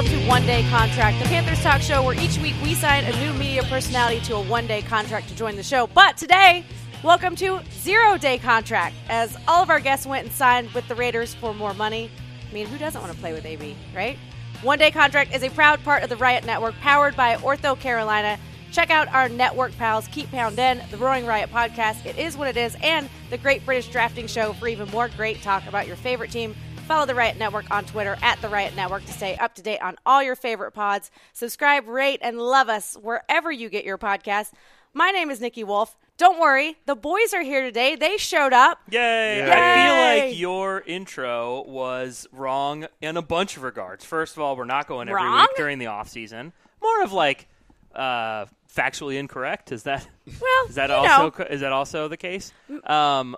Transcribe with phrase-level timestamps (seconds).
[0.00, 3.14] welcome to One Day Contract, the Panthers talk show where each week we sign a
[3.20, 5.88] new media personality to a one day contract to join the show.
[5.88, 6.64] But today,
[7.02, 10.94] welcome to Zero Day Contract, as all of our guests went and signed with the
[10.94, 12.10] Raiders for more money.
[12.48, 14.16] I mean, who doesn't want to play with AB, right?
[14.62, 18.38] One Day Contract is a proud part of the Riot Network, powered by Ortho Carolina.
[18.72, 22.56] Check out our network pals, Keep Poundin, the Roaring Riot podcast, It Is What It
[22.56, 26.30] Is, and the Great British Drafting Show for even more great talk about your favorite
[26.30, 26.56] team.
[26.90, 29.78] Follow the Riot Network on Twitter at the Riot Network to stay up to date
[29.78, 31.12] on all your favorite pods.
[31.32, 34.50] Subscribe, rate, and love us wherever you get your podcasts.
[34.92, 35.96] My name is Nikki Wolf.
[36.16, 37.94] Don't worry, the boys are here today.
[37.94, 38.80] They showed up.
[38.90, 39.40] Yay!
[39.40, 44.04] I feel like your intro was wrong in a bunch of regards.
[44.04, 45.42] First of all, we're not going every Wrong?
[45.42, 46.52] week during the off season.
[46.82, 47.46] More of like
[47.94, 49.70] uh, factually incorrect.
[49.70, 51.46] Is that Well, is that you also know.
[51.50, 52.52] is that also the case?
[52.82, 53.36] Um,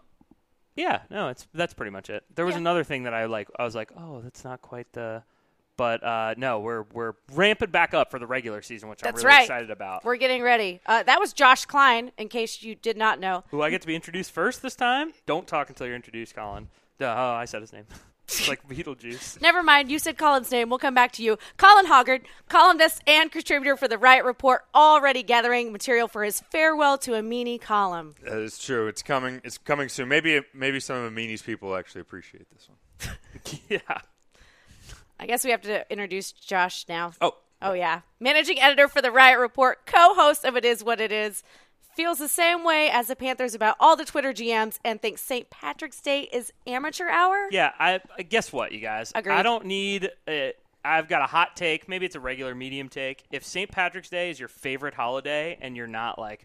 [0.76, 2.24] yeah, no, it's that's pretty much it.
[2.34, 2.60] There was Yeah.
[2.60, 3.48] another thing that I like.
[3.58, 5.22] I was like, oh, that's not quite the.
[5.78, 9.27] But uh, no, we're we're ramping back up for the regular season, which That's I'm
[9.27, 9.42] really right.
[9.44, 10.05] excited about.
[10.05, 10.80] We're getting ready.
[10.84, 13.42] Uh, that was Josh Klein, in case you did not know.
[13.50, 15.14] Who I get to be introduced first this time?
[15.27, 16.69] Don't talk until you're introduced, Colin.
[16.98, 17.86] Duh, oh, I said his name.
[18.41, 19.41] it's like Beetlejuice.
[19.42, 20.69] Never mind, you said Colin's name.
[20.69, 21.38] We'll come back to you.
[21.56, 26.98] Colin Hoggard, columnist and contributor for the Riot Report, already gathering material for his farewell
[26.98, 28.14] to a meanie column.
[28.22, 28.86] That is true.
[28.88, 29.41] It's coming.
[29.44, 30.08] It's coming soon.
[30.08, 33.58] Maybe maybe some of Amini's people actually appreciate this one.
[33.69, 33.98] yeah.
[35.19, 37.12] I guess we have to introduce Josh now.
[37.20, 38.00] Oh, Oh, yeah.
[38.19, 41.44] Managing editor for the Riot Report, co host of It Is What It Is,
[41.94, 45.48] feels the same way as the Panthers about all the Twitter GMs and thinks St.
[45.50, 47.48] Patrick's Day is amateur hour.
[47.50, 49.12] Yeah, I, I guess what, you guys?
[49.14, 49.34] Agreed.
[49.34, 50.10] I don't need.
[50.26, 50.48] Uh,
[50.84, 51.88] I've got a hot take.
[51.88, 53.24] Maybe it's a regular medium take.
[53.30, 53.70] If St.
[53.70, 56.44] Patrick's Day is your favorite holiday and you're not like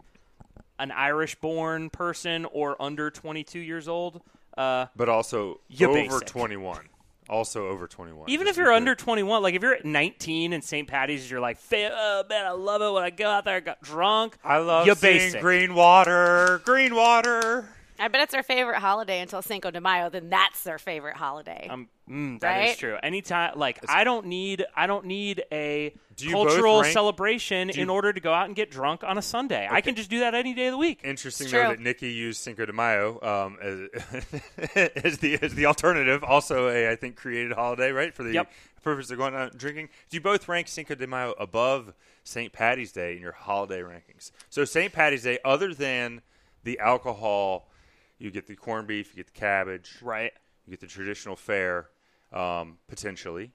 [0.78, 4.22] an Irish born person or under 22 years old,
[4.56, 6.26] uh, but also You over basic.
[6.26, 6.88] 21.
[7.28, 8.30] Also over 21.
[8.30, 10.88] even if you're under 21, like if you're at 19 and St.
[10.88, 13.82] Patty's, you're like, oh man, I love it when I go out there, I got
[13.82, 14.38] drunk.
[14.42, 15.40] I love you seeing basic.
[15.40, 16.62] green water.
[16.64, 17.68] Green water.
[17.98, 20.08] I bet it's their favorite holiday until Cinco de Mayo.
[20.08, 21.66] Then that's their favorite holiday.
[21.68, 22.78] Um, mm, that is Right?
[22.78, 22.96] true.
[23.02, 27.90] Anytime, like I don't need, I don't need a Do cultural rank- celebration do in
[27.90, 29.68] order to go out and get drunk on a Sunday.
[29.70, 31.00] I can just do that any day of the week.
[31.04, 34.32] Interesting though that Nikki used Cinco de Mayo um, as,
[34.96, 36.22] as the as the alternative.
[36.24, 38.52] Also a I think created holiday right for the Yep.
[38.82, 39.88] purpose of going out drinking.
[40.10, 41.92] Do you both rank Cinco de Mayo above
[42.24, 42.52] St.
[42.52, 44.30] Patty's Day in your holiday rankings?
[44.50, 44.92] So St.
[44.92, 46.22] Patty's Day, other than
[46.64, 47.70] the alcohol,
[48.18, 50.32] you get the corned beef, you get the cabbage, Right.
[50.66, 51.88] you get the traditional fare,
[52.32, 53.52] um, potentially.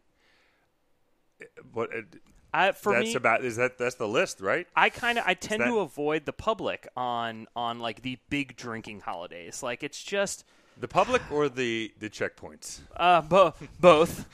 [1.74, 1.90] But
[2.54, 4.68] I, for that's me, about is that that's the list, right?
[4.76, 8.56] I kind of I tend that- to avoid the public on on like the big
[8.56, 9.62] drinking holidays.
[9.64, 10.46] Like it's just
[10.80, 12.80] The public or the the checkpoints?
[12.96, 14.26] uh bo- both.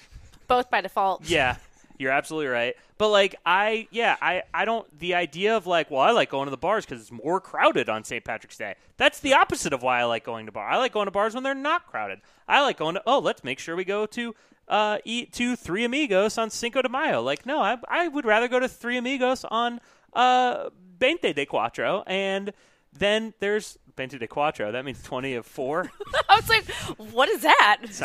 [0.48, 1.30] Both by default.
[1.30, 1.58] Yeah,
[2.00, 2.76] you're absolutely right.
[2.98, 4.88] But like I, yeah, I, I don't.
[4.98, 7.90] The idea of like, well, I like going to the bars because it's more crowded
[7.90, 8.24] on St.
[8.24, 8.76] Patrick's Day.
[8.98, 10.74] That's the opposite of why I like going to bars.
[10.74, 12.22] I like going to bars when they're not crowded.
[12.48, 13.04] I like going to.
[13.06, 14.34] Oh, let's make sure we go to
[14.70, 17.22] uh, eat to Three Amigos on Cinco de Mayo.
[17.22, 19.82] Like, no, I, I would rather go to Three Amigos on
[20.14, 22.54] uh, Veinte de Cuatro, and
[22.94, 24.72] then there's Veinte de Cuatro.
[24.72, 25.92] That means twenty of four.
[26.30, 26.66] I was like,
[27.12, 27.80] what is that?
[27.84, 28.00] Is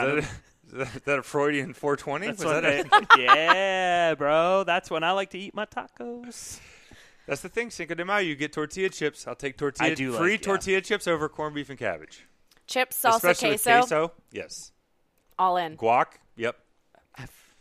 [0.75, 2.27] that, a, that a Freudian 420?
[2.27, 4.65] That's Was that a- they- yeah, bro.
[4.65, 6.61] That's when I like to eat my tacos.
[7.27, 7.71] That's the thing.
[7.71, 9.27] Cinco de Mayo, you get tortilla chips.
[9.27, 10.37] I'll take tortilla I do like- free yeah.
[10.39, 12.27] tortilla chips over corned beef and cabbage.
[12.67, 14.12] Chips, salsa, Especially queso, with queso.
[14.31, 14.73] Yes.
[15.39, 15.77] all in.
[15.77, 16.07] Guac.
[16.37, 16.57] Yep.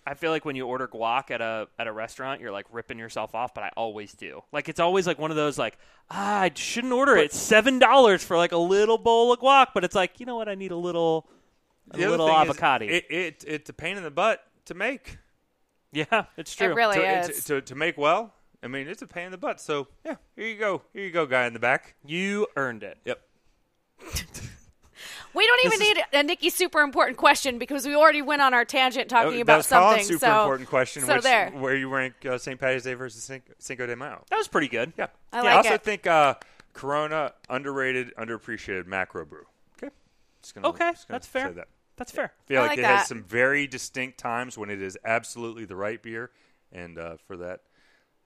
[0.06, 3.00] I feel like when you order guac at a at a restaurant, you're like ripping
[3.00, 4.44] yourself off, but I always do.
[4.52, 5.78] Like it's always like one of those like
[6.12, 7.28] ah, I shouldn't order it.
[7.28, 10.36] It's seven dollars for like a little bowl of guac, but it's like you know
[10.36, 10.50] what?
[10.50, 11.30] I need a little
[11.92, 12.86] a The other little avocado.
[12.86, 15.18] It, it it's a pain in the butt to make.
[15.92, 16.72] yeah, it's true.
[16.72, 17.44] It really to, is.
[17.46, 18.34] to, to, to make well.
[18.62, 19.60] I mean, it's a pain in the butt.
[19.60, 20.82] So yeah, here you go.
[20.94, 21.96] Here you go, guy in the back.
[22.06, 22.98] you earned it.
[23.06, 23.22] Yep.
[25.34, 28.54] We don't even is- need a Nikki super important question because we already went on
[28.54, 29.90] our tangent talking that about was something.
[29.90, 31.04] Colin's super so, important question.
[31.04, 31.50] so which, there.
[31.50, 32.60] Where you rank uh, St.
[32.60, 34.24] Patty's Day versus Cin- Cinco de Mayo?
[34.30, 34.94] That was pretty good.
[34.98, 35.08] Yeah.
[35.32, 35.84] I Yeah, like also it.
[35.84, 36.36] think uh,
[36.74, 39.46] Corona underrated, underappreciated macro brew.
[40.44, 40.50] Okay.
[40.52, 41.48] Just gonna, Okay, just gonna that's fair.
[41.50, 41.68] Say that.
[41.96, 42.32] That's fair.
[42.46, 42.98] feel I like, like it that.
[43.00, 46.32] has some very distinct times when it is absolutely the right beer,
[46.72, 47.62] and uh, for that,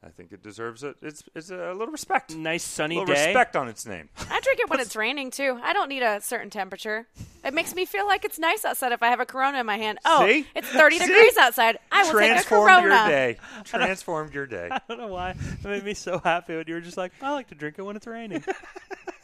[0.04, 0.96] I think it deserves it.
[1.02, 3.26] It's it's a little respect, Nice sunny little day.
[3.28, 4.08] respect on its name.
[4.30, 5.60] I drink it when it's raining too.
[5.62, 7.08] I don't need a certain temperature.
[7.44, 9.78] It makes me feel like it's nice outside if I have a Corona in my
[9.78, 10.00] hand.
[10.06, 10.46] Oh, See?
[10.56, 11.08] it's 30 See?
[11.08, 11.78] degrees outside.
[11.92, 12.96] I will take a Transformed Corona.
[12.96, 13.38] your day.
[13.64, 14.70] Transformed your day.
[14.72, 15.32] I don't know why.
[15.32, 17.84] It made me so happy when you were just like, I like to drink it
[17.84, 18.44] when it's raining.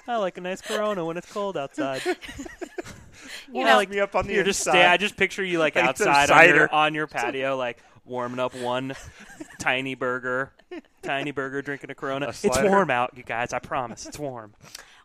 [0.07, 2.01] I like a nice Corona when it's cold outside.
[3.47, 4.79] You Well, know, like me up on the You're just inside.
[4.79, 7.81] sta- I just picture you like Like some outside on your, on your patio, like
[8.05, 8.95] warming up one
[9.59, 10.51] tiny burger,
[11.03, 12.29] tiny burger, drinking a Corona.
[12.29, 12.67] It's slider?
[12.69, 13.53] warm out, you guys.
[13.53, 14.53] I promise, it's warm.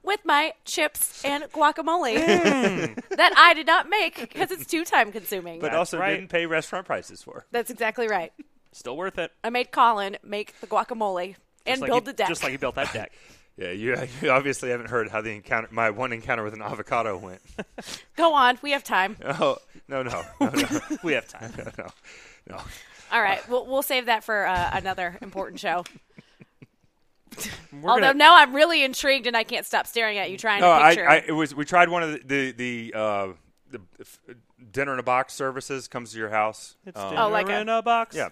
[0.02, 3.08] With my chips and guacamole mm.
[3.16, 5.60] that I did not make because it's too time consuming.
[5.60, 6.14] but That's also right.
[6.16, 7.44] didn't pay restaurant prices for.
[7.50, 8.32] That's exactly right.
[8.72, 9.32] Still worth it.
[9.44, 11.36] I made Colin make the guacamole
[11.66, 12.28] and Just like build he- the deck.
[12.28, 13.12] Just like he built that deck.
[13.58, 17.16] Yeah, you, you obviously haven't heard how the encounter, my one encounter with an avocado
[17.18, 17.40] went.
[18.16, 19.16] Go on, we have time.
[19.24, 19.58] oh
[19.88, 21.52] no no no no we have time.
[21.58, 21.86] no no.
[22.48, 22.60] no.
[23.10, 25.82] All right, we'll, we'll save that for uh, another important show.
[27.72, 30.60] We're Although gonna- now I'm really intrigued and I can't stop staring at you trying
[30.60, 31.08] No, to I, picture.
[31.08, 33.28] I it was we tried one of the the, the uh,
[33.70, 34.18] the f-
[34.78, 36.76] dinner in a box services comes to your house.
[36.86, 38.14] It's Um, dinner Oh, like a- in a box.
[38.14, 38.28] Yeah,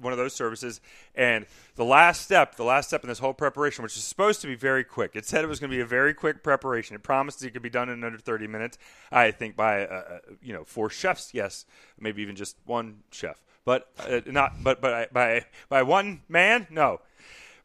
[0.00, 0.80] one of those services.
[1.16, 4.46] And the last step, the last step in this whole preparation, which is supposed to
[4.46, 5.16] be very quick.
[5.16, 6.94] It said it was going to be a very quick preparation.
[6.94, 8.78] It promised it could be done in under 30 minutes.
[9.10, 11.66] I think by uh, uh, you know four chefs, yes,
[11.98, 17.00] maybe even just one chef, but uh, not but but by by one man, no.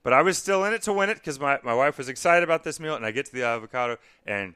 [0.01, 2.43] But I was still in it to win it because my, my wife was excited
[2.43, 4.55] about this meal, and I get to the avocado and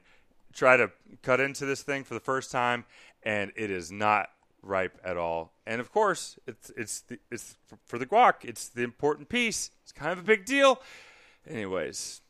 [0.52, 0.90] try to
[1.22, 2.84] cut into this thing for the first time,
[3.28, 4.30] and it is not
[4.62, 5.52] ripe at all.
[5.66, 8.36] And of course, it's it's the, it's for the guac.
[8.42, 9.70] It's the important piece.
[9.82, 10.80] It's kind of a big deal.
[11.46, 12.22] Anyways,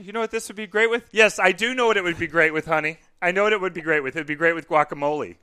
[0.00, 1.04] you know what this would be great with?
[1.12, 2.96] Yes, I do know what it would be great with, honey.
[3.20, 4.16] I know what it would be great with.
[4.16, 5.36] It'd be great with guacamole.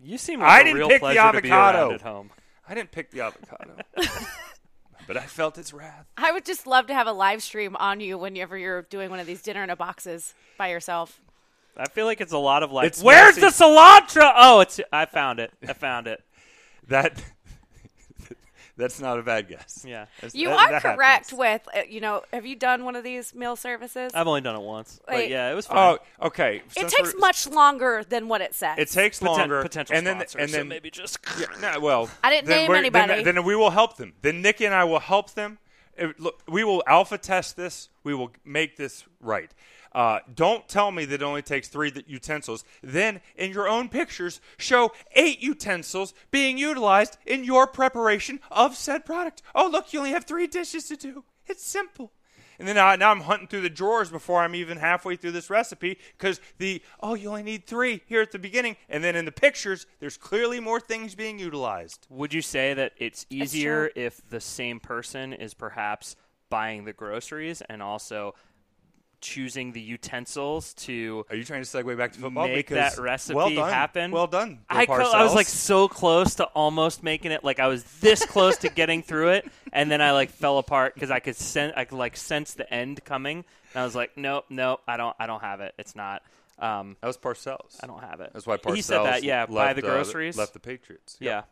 [0.00, 1.94] You seem like a didn't real pick the pleasure to be around avocado.
[1.94, 2.30] at home.
[2.66, 3.76] I didn't pick the avocado,
[5.06, 6.06] but I felt its wrath.
[6.16, 9.20] I would just love to have a live stream on you whenever you're doing one
[9.20, 11.20] of these dinner in a boxes by yourself.
[11.76, 13.40] I feel like it's a lot of like, It's where's messy.
[13.58, 14.32] the cilantro?
[14.36, 15.52] Oh, it's I found it.
[15.66, 16.22] I found it.
[16.88, 17.22] That
[18.76, 19.84] that's not a bad guess.
[19.88, 20.06] Yeah.
[20.32, 21.38] You that- are that correct happens.
[21.38, 24.12] with, uh, you know, have you done one of these meal services?
[24.14, 25.98] I've only done it once, but yeah, it was fun.
[26.20, 26.62] Oh, okay.
[26.76, 28.78] it takes much longer than what it says.
[28.78, 29.62] It takes Poten- longer.
[29.62, 32.56] potential and then sponsor, and so then maybe just Yeah, no, well, I didn't then
[32.62, 33.22] name we're- then- anybody.
[33.24, 34.12] Then, we will help them.
[34.22, 35.58] Then Nikki and I will help them.
[36.18, 37.88] Look, we will alpha test this.
[38.02, 39.50] We will make this right.
[39.92, 42.64] Uh, don't tell me that it only takes three utensils.
[42.82, 49.06] Then, in your own pictures, show eight utensils being utilized in your preparation of said
[49.06, 49.42] product.
[49.54, 51.24] Oh, look, you only have three dishes to do.
[51.46, 52.12] It's simple.
[52.58, 55.50] And then I, now I'm hunting through the drawers before I'm even halfway through this
[55.50, 58.76] recipe because the, oh, you only need three here at the beginning.
[58.88, 62.06] And then in the pictures, there's clearly more things being utilized.
[62.10, 66.16] Would you say that it's easier if the same person is perhaps
[66.50, 68.34] buying the groceries and also
[69.24, 72.46] choosing the utensils to Are you trying to segue back to football?
[72.46, 73.72] make Because- that recipe well done.
[73.72, 74.10] happen?
[74.10, 74.60] Well done.
[74.68, 77.42] I, co- I was like so close to almost making it.
[77.42, 80.94] Like I was this close to getting through it, and then I like fell apart
[80.94, 83.38] because I could sense, I could like sense the end coming,
[83.74, 85.74] and I was like, nope, nope, I don't, I don't have it.
[85.78, 86.22] It's not.
[86.58, 87.78] Um, that was Parcells.
[87.82, 88.30] I don't have it.
[88.32, 89.22] That's why Parcells he said that.
[89.24, 90.36] Yeah, left, buy the uh, groceries.
[90.36, 91.16] left the Patriots.
[91.18, 91.28] Yep.
[91.28, 91.42] yeah,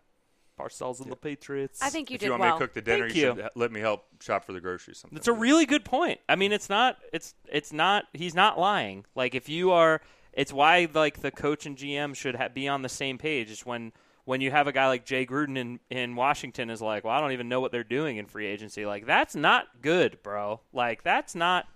[0.59, 1.81] Parcells and the Patriots.
[1.83, 2.55] I think you If did you want well.
[2.55, 3.35] me to cook the dinner, Thank you, you.
[3.37, 4.99] should let me help shop for the groceries.
[4.99, 5.17] Sometime.
[5.17, 6.21] That's a really good point.
[6.29, 6.99] I mean, it's not.
[7.13, 8.05] It's it's not.
[8.13, 9.05] He's not lying.
[9.15, 10.01] Like if you are,
[10.33, 13.51] it's why like the coach and GM should ha- be on the same page.
[13.51, 13.93] Is when
[14.25, 17.21] when you have a guy like Jay Gruden in in Washington is like, well, I
[17.21, 18.87] don't even know what they're doing in free agency.
[18.87, 20.61] Like that's not good, bro.
[20.73, 21.67] Like that's not.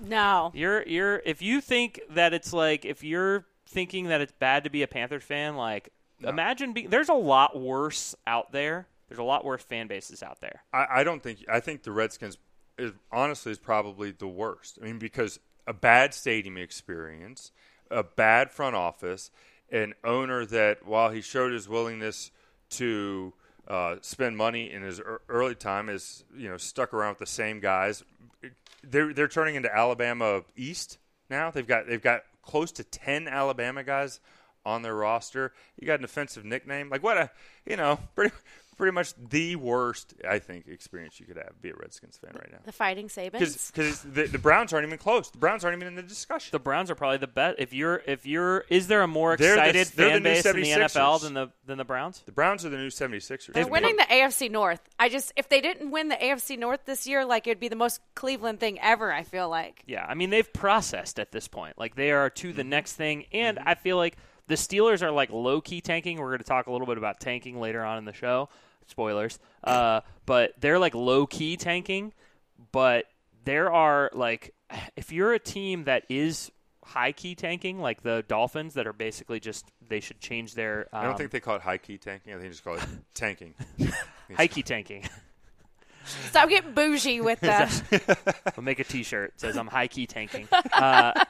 [0.00, 0.50] no.
[0.54, 4.70] You're you're if you think that it's like if you're thinking that it's bad to
[4.70, 5.88] be a Panthers fan, like
[6.22, 6.90] imagine being.
[6.90, 8.86] There's a lot worse out there.
[9.08, 10.62] There's a lot worse fan bases out there.
[10.72, 11.44] I, I don't think.
[11.48, 12.38] I think the Redskins,
[12.78, 14.78] is, honestly, is probably the worst.
[14.80, 17.52] I mean, because a bad stadium experience,
[17.90, 19.30] a bad front office,
[19.70, 22.30] an owner that, while he showed his willingness
[22.70, 23.32] to
[23.68, 27.26] uh, spend money in his ear- early time, is you know stuck around with the
[27.26, 28.02] same guys.
[28.82, 30.98] They're they're turning into Alabama East
[31.30, 31.50] now.
[31.50, 34.20] They've got they've got close to ten Alabama guys
[34.66, 35.52] on their roster.
[35.80, 37.30] You got an offensive nickname, like what a
[37.64, 38.34] you know pretty
[38.76, 42.52] pretty much the worst I think experience you could have be a Redskins fan right
[42.52, 42.58] now.
[42.66, 43.72] The Fighting Sabans.
[43.72, 45.30] Because the, the Browns aren't even close.
[45.30, 46.50] The Browns aren't even in the discussion.
[46.52, 47.56] the Browns are probably the best.
[47.58, 50.62] If you're, if you're, is there a more excited the fan new base in the
[50.62, 52.22] NFL than the than the Browns?
[52.26, 53.54] The Browns are the new 76ers.
[53.54, 54.80] They're winning the AFC North.
[54.98, 57.76] I just, if they didn't win the AFC North this year, like it'd be the
[57.76, 59.10] most Cleveland thing ever.
[59.10, 59.84] I feel like.
[59.86, 61.78] Yeah, I mean they've processed at this point.
[61.78, 62.68] Like they are to the Mm-hmm.
[62.70, 66.18] next thing, and I feel like the Steelers are like low key tanking.
[66.18, 68.48] We're going to talk a little bit about tanking later on in the show.
[68.88, 72.12] Spoilers, uh, but they're like low key tanking.
[72.70, 73.06] But
[73.44, 74.54] there are like,
[74.96, 76.52] if you're a team that is
[76.84, 80.88] high key tanking, like the Dolphins, that are basically just they should change their.
[80.92, 82.32] Um, I don't think they call it high key tanking.
[82.32, 82.84] I think they just call it
[83.14, 83.54] tanking.
[84.36, 85.08] high key tanking.
[86.28, 88.28] Stop getting bougie with the.
[88.56, 90.46] I'll make a T-shirt says I'm high key tanking.
[90.72, 91.24] Uh,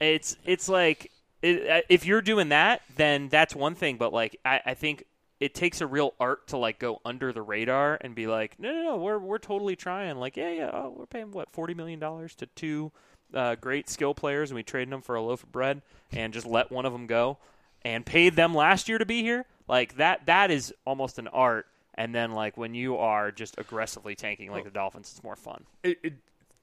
[0.00, 1.10] it's it's like
[1.44, 3.96] it, uh, if you're doing that, then that's one thing.
[3.96, 5.04] But like I, I think
[5.40, 8.72] it takes a real art to like go under the radar and be like, no,
[8.72, 10.16] no, no, we're we're totally trying.
[10.16, 12.92] Like, yeah, yeah, oh, we're paying what forty million dollars to two
[13.34, 15.82] uh, great skill players, and we traded them for a loaf of bread,
[16.12, 17.38] and just let one of them go,
[17.84, 19.44] and paid them last year to be here.
[19.68, 21.66] Like that, that is almost an art.
[21.96, 25.64] And then like when you are just aggressively tanking like the Dolphins, it's more fun.
[25.82, 26.12] It, it,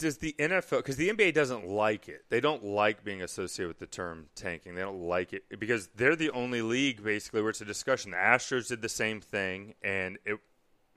[0.01, 2.25] does the NFL because the NBA doesn't like it.
[2.29, 4.75] They don't like being associated with the term tanking.
[4.75, 8.12] They don't like it because they're the only league basically where it's a discussion.
[8.12, 10.38] The Astros did the same thing, and it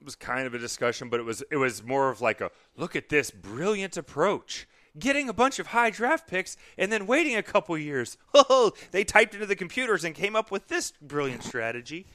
[0.03, 2.95] was kind of a discussion, but it was it was more of like a look
[2.95, 4.67] at this brilliant approach.
[4.97, 8.17] Getting a bunch of high draft picks and then waiting a couple years.
[8.33, 12.05] Oh, they typed into the computers and came up with this brilliant strategy.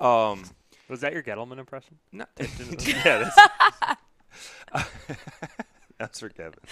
[0.00, 0.44] Um,
[0.88, 1.98] Was that your Gettleman impression?
[2.12, 2.24] no,
[2.80, 3.30] yeah,
[4.72, 4.88] that's,
[5.98, 6.60] that's for Kevin.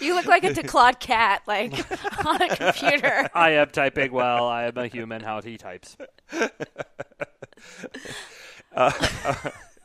[0.00, 1.72] You look like a DeClaude cat, like
[2.26, 3.28] on a computer.
[3.34, 4.48] I am typing well.
[4.48, 5.22] I am a human.
[5.22, 5.98] How he types.
[8.74, 8.90] Uh,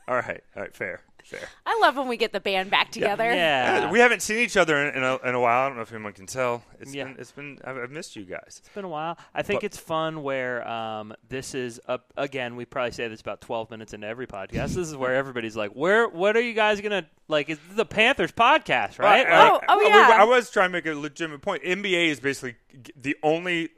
[0.08, 1.48] All right, all right, fair, fair.
[1.64, 3.24] I love when we get the band back together.
[3.32, 5.62] Yeah, We haven't seen each other in, in, a, in a while.
[5.64, 6.64] I don't know if anyone can tell.
[6.80, 7.04] It's Yeah.
[7.04, 7.58] been, it's been.
[7.64, 8.56] I've, I've missed you guys.
[8.58, 9.16] It's been a while.
[9.32, 12.56] I think But- it's fun where um, this is up again.
[12.56, 14.74] We probably say this about twelve minutes into every podcast.
[14.74, 16.08] This is where everybody's like, "Where?
[16.08, 19.24] What are you guys gonna like?" It's the Panthers podcast, right?
[19.26, 20.16] I, Like, Oh, oh, I- yeah.
[20.20, 21.62] I was trying to make a legitimate point.
[21.62, 22.56] NBA is basically
[22.96, 23.70] the only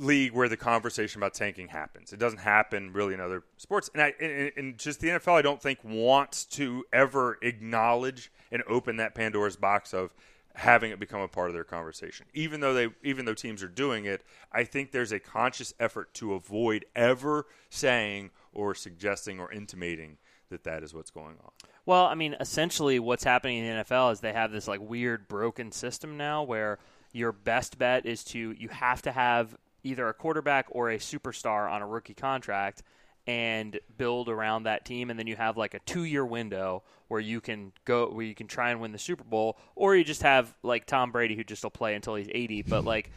[0.00, 2.12] league where the conversation about tanking happens.
[2.12, 5.34] It doesn't happen really in other sports, and I and, and just the NFL.
[5.34, 10.14] I don't think wants to ever acknowledge and open that Pandora's box of
[10.54, 12.26] having it become a part of their conversation.
[12.34, 16.12] Even though they, even though teams are doing it, I think there's a conscious effort
[16.14, 20.18] to avoid ever saying or suggesting or intimating
[20.50, 21.50] that that is what's going on.
[21.86, 25.28] Well, I mean, essentially, what's happening in the NFL is they have this like weird
[25.28, 26.78] broken system now where
[27.12, 31.70] your best bet is to you have to have either a quarterback or a superstar
[31.70, 32.82] on a rookie contract
[33.26, 37.40] and build around that team and then you have like a 2-year window where you
[37.40, 40.52] can go where you can try and win the Super Bowl or you just have
[40.62, 43.10] like Tom Brady who just will play until he's 80 but like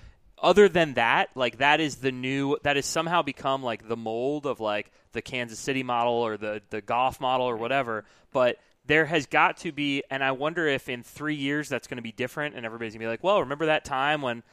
[0.44, 4.46] other than that, like that is the new that has somehow become like the mold
[4.46, 8.04] of like the Kansas City model or the the golf model or whatever.
[8.34, 11.96] But there has got to be, and I wonder if in three years that's going
[11.96, 14.44] to be different, and everybody's gonna be like, well, remember that time when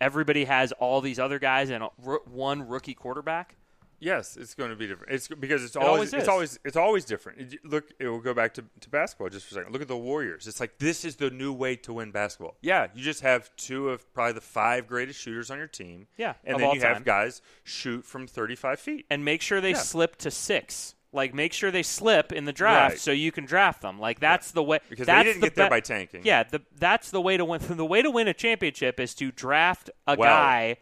[0.00, 1.84] everybody has all these other guys and
[2.26, 3.56] one rookie quarterback?
[3.98, 5.14] Yes, it's going to be different.
[5.14, 7.54] It's because it's always always, it's always it's always different.
[7.54, 9.72] It- look, it will go back to, to basketball just for a second.
[9.72, 10.46] Look at the Warriors.
[10.46, 12.56] It's like this is the new way to win basketball.
[12.60, 16.08] Yeah, you just have two of probably the five greatest shooters on your team.
[16.18, 16.92] Yeah, and then you time.
[16.94, 19.06] have guys shoot from thirty five feet.
[19.08, 19.76] and make sure they Yeah.
[19.78, 20.94] slip to six.
[21.12, 22.98] Like make sure they slip in the draft Right.
[23.00, 23.98] so you can draft them.
[23.98, 24.80] Like that's the way.
[24.90, 26.22] Because they that's didn't the get there be- by tanking.
[26.24, 27.60] Yeah, the, that's the way to win.
[27.76, 30.28] The way to win a championship is to draft a Well.
[30.28, 30.76] guy.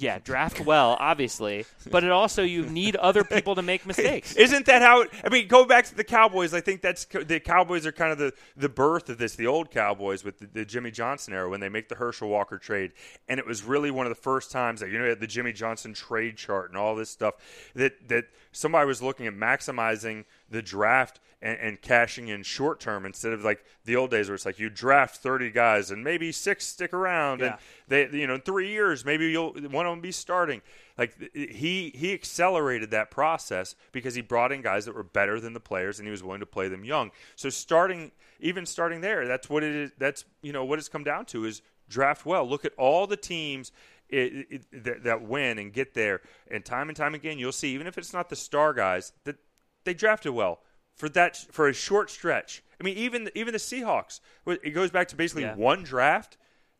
[0.00, 4.32] Yeah, draft well, obviously, but it also you need other people to make mistakes.
[4.36, 5.02] Isn't that how?
[5.02, 6.54] It, I mean, go back to the Cowboys.
[6.54, 9.36] I think that's the Cowboys are kind of the, the birth of this.
[9.36, 12.56] The old Cowboys with the, the Jimmy Johnson era when they make the Herschel Walker
[12.56, 12.92] trade,
[13.28, 15.92] and it was really one of the first times that you know the Jimmy Johnson
[15.92, 17.34] trade chart and all this stuff
[17.74, 23.06] that that somebody was looking at maximizing the draft and, and cashing in short term
[23.06, 26.32] instead of like the old days where it's like you draft thirty guys and maybe
[26.32, 27.54] six stick around and
[27.88, 30.60] they you know in three years maybe you'll one of them be starting.
[30.98, 35.54] Like he he accelerated that process because he brought in guys that were better than
[35.54, 37.10] the players and he was willing to play them young.
[37.36, 41.04] So starting even starting there that's what it is that's you know what it's come
[41.04, 42.46] down to is draft well.
[42.46, 43.72] Look at all the teams
[44.10, 46.20] it, it, that, that win and get there.
[46.50, 49.36] And time and time again you'll see even if it's not the star guys that
[49.84, 50.60] they drafted well
[50.96, 55.08] for that for a short stretch i mean even even the seahawks it goes back
[55.08, 55.54] to basically Yeah.
[55.56, 56.36] one draft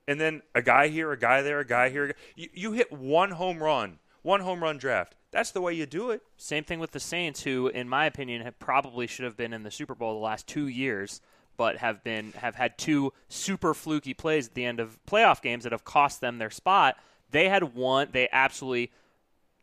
[0.08, 2.16] and then a guy here, a guy there, a guy here.
[2.34, 5.14] You, you hit one home run, one home run draft.
[5.30, 6.22] That's the way you do it.
[6.36, 9.62] Same thing with the Saints, who, in my opinion, have probably should have been in
[9.62, 11.20] the Super Bowl the last two years,
[11.56, 15.62] but have been have had two super fluky plays at the end of playoff games
[15.62, 16.96] that have cost them their spot.
[17.30, 18.08] They had one.
[18.10, 18.90] They absolutely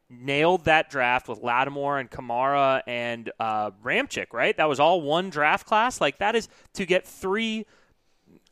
[0.10, 4.28] nailed that draft with Lattimore and Kamara and uh, Ramczyk.
[4.34, 6.00] Right, that was all one draft class.
[6.02, 7.66] Like that is to get three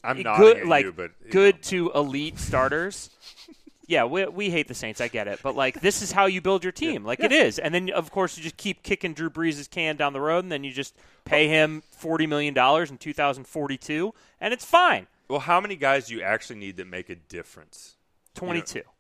[0.04, 1.62] I'm not good, like you, but you good know.
[1.64, 3.10] to elite starters.
[3.88, 5.02] yeah, we, we hate the Saints.
[5.02, 7.04] I get it, but like this is how you build your team.
[7.04, 10.14] Like it is, and then of course you just keep kicking Drew Brees' can down
[10.14, 14.66] the road, and then you just pay him forty million dollars in 2042, and it's
[14.66, 15.08] fine.
[15.28, 17.96] Well, how many guys do you actually need that make a difference?
[18.36, 18.80] Twenty-two.
[18.80, 18.95] I- I-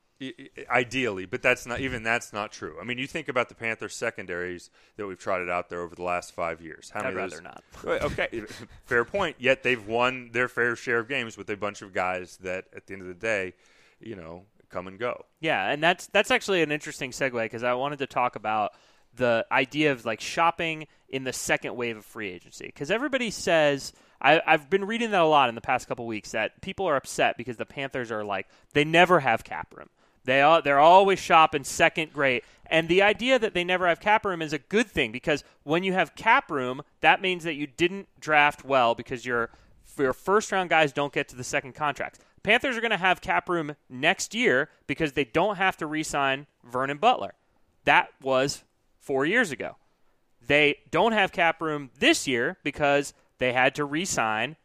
[0.70, 2.78] Ideally, but that's not even that's not true.
[2.80, 6.04] I mean, you think about the Panthers secondaries that we've trotted out there over the
[6.04, 6.90] last five years.
[6.90, 7.64] How I'd many rather not.
[7.86, 8.44] Okay,
[8.86, 9.36] fair point.
[9.40, 12.88] Yet they've won their fair share of games with a bunch of guys that, at
[12.88, 13.54] the end of the day,
[14.00, 15.26] you know, come and go.
[15.42, 18.72] Yeah, and that's that's actually an interesting segue because I wanted to talk about
[19.16, 23.94] the idea of like shopping in the second wave of free agency because everybody says
[24.22, 26.96] I, I've been reading that a lot in the past couple weeks that people are
[26.96, 29.90] upset because the Panthers are like they never have cap room.
[30.26, 32.42] They are they're always shopping second grade.
[32.68, 35.84] And the idea that they never have cap room is a good thing because when
[35.84, 39.52] you have cap room, that means that you didn't draft well because your
[39.98, 42.20] your first round guys don't get to the second contracts.
[42.44, 46.48] Panthers are going to have cap room next year because they don't have to re-sign
[46.64, 47.34] Vernon Butler.
[47.86, 48.64] That was
[49.00, 49.78] 4 years ago.
[50.46, 54.58] They don't have cap room this year because they had to re-sign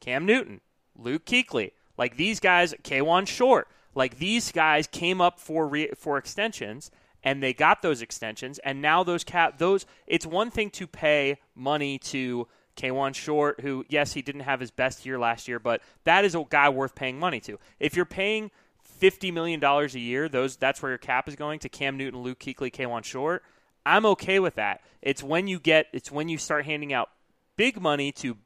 [0.00, 0.60] Cam Newton,
[0.96, 6.18] Luke Kuechly, like these guys, Kawann Short, like these guys came up for re- for
[6.18, 6.90] extensions
[7.22, 11.38] and they got those extensions and now those cap those it's one thing to pay
[11.54, 12.46] money to
[12.76, 16.34] Kawann Short, who yes he didn't have his best year last year, but that is
[16.34, 17.58] a guy worth paying money to.
[17.78, 18.50] If you're paying
[18.82, 22.22] fifty million dollars a year, those that's where your cap is going to Cam Newton,
[22.22, 23.42] Luke Kuechly, Kawann Short.
[23.86, 24.80] I'm okay with that.
[25.02, 27.10] It's when you get it's when you start handing out
[27.56, 28.36] big money to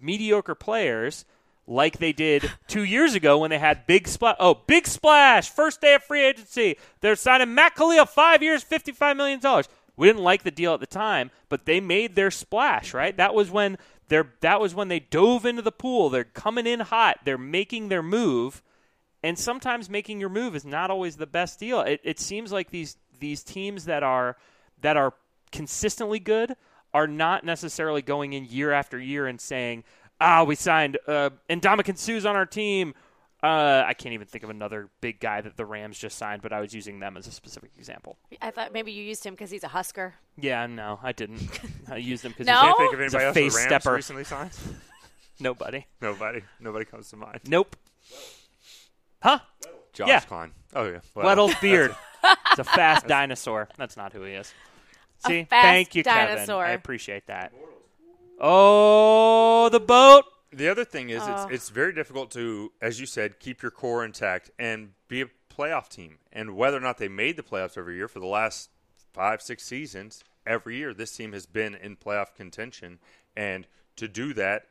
[0.00, 1.24] mediocre players
[1.66, 4.36] like they did two years ago when they had big splash.
[4.38, 5.48] Oh, big splash!
[5.50, 9.68] First day of free agency, they're signing Matt Kalil, five years, fifty-five million dollars.
[9.96, 12.92] We didn't like the deal at the time, but they made their splash.
[12.92, 13.16] Right?
[13.16, 13.78] That was when
[14.08, 16.10] they're that was when they dove into the pool.
[16.10, 17.20] They're coming in hot.
[17.24, 18.62] They're making their move,
[19.22, 21.80] and sometimes making your move is not always the best deal.
[21.80, 24.36] It, it seems like these these teams that are
[24.82, 25.14] that are
[25.50, 26.56] consistently good
[26.92, 29.82] are not necessarily going in year after year and saying,
[30.24, 32.94] ah, we signed uh, Ndamukong Suh's on our team.
[33.42, 36.50] Uh, I can't even think of another big guy that the Rams just signed, but
[36.52, 38.16] I was using them as a specific example.
[38.40, 40.14] I thought maybe you used him because he's a Husker.
[40.38, 41.60] Yeah, no, I didn't.
[41.90, 42.54] I used him because No?
[42.62, 43.94] Can't think of He's a anybody else face the Rams stepper.
[43.94, 44.52] recently signed.
[45.40, 45.86] nobody.
[46.00, 46.40] Nobody.
[46.58, 47.40] Nobody comes to mind.
[47.46, 47.76] Nope.
[49.22, 49.40] Huh?
[49.92, 50.20] Josh Yeah.
[50.20, 50.52] Klein.
[50.74, 51.00] Oh yeah.
[51.14, 51.94] Weddle's beard.
[52.50, 53.68] it's a fast dinosaur.
[53.76, 54.52] That's not who he is.
[55.26, 56.62] See, fast thank you, dinosaur.
[56.62, 56.70] Kevin.
[56.70, 57.52] I appreciate that.
[58.40, 60.24] Oh, the boat.
[60.52, 61.34] The other thing is, Oh.
[61.34, 65.26] it's it's very difficult to, as you said, keep your core intact and be a
[65.52, 66.18] playoff team.
[66.32, 68.70] And whether or not they made the playoffs every year for the last
[69.12, 72.98] five, six seasons, every year this team has been in playoff contention.
[73.36, 73.66] And
[73.96, 74.66] to do that,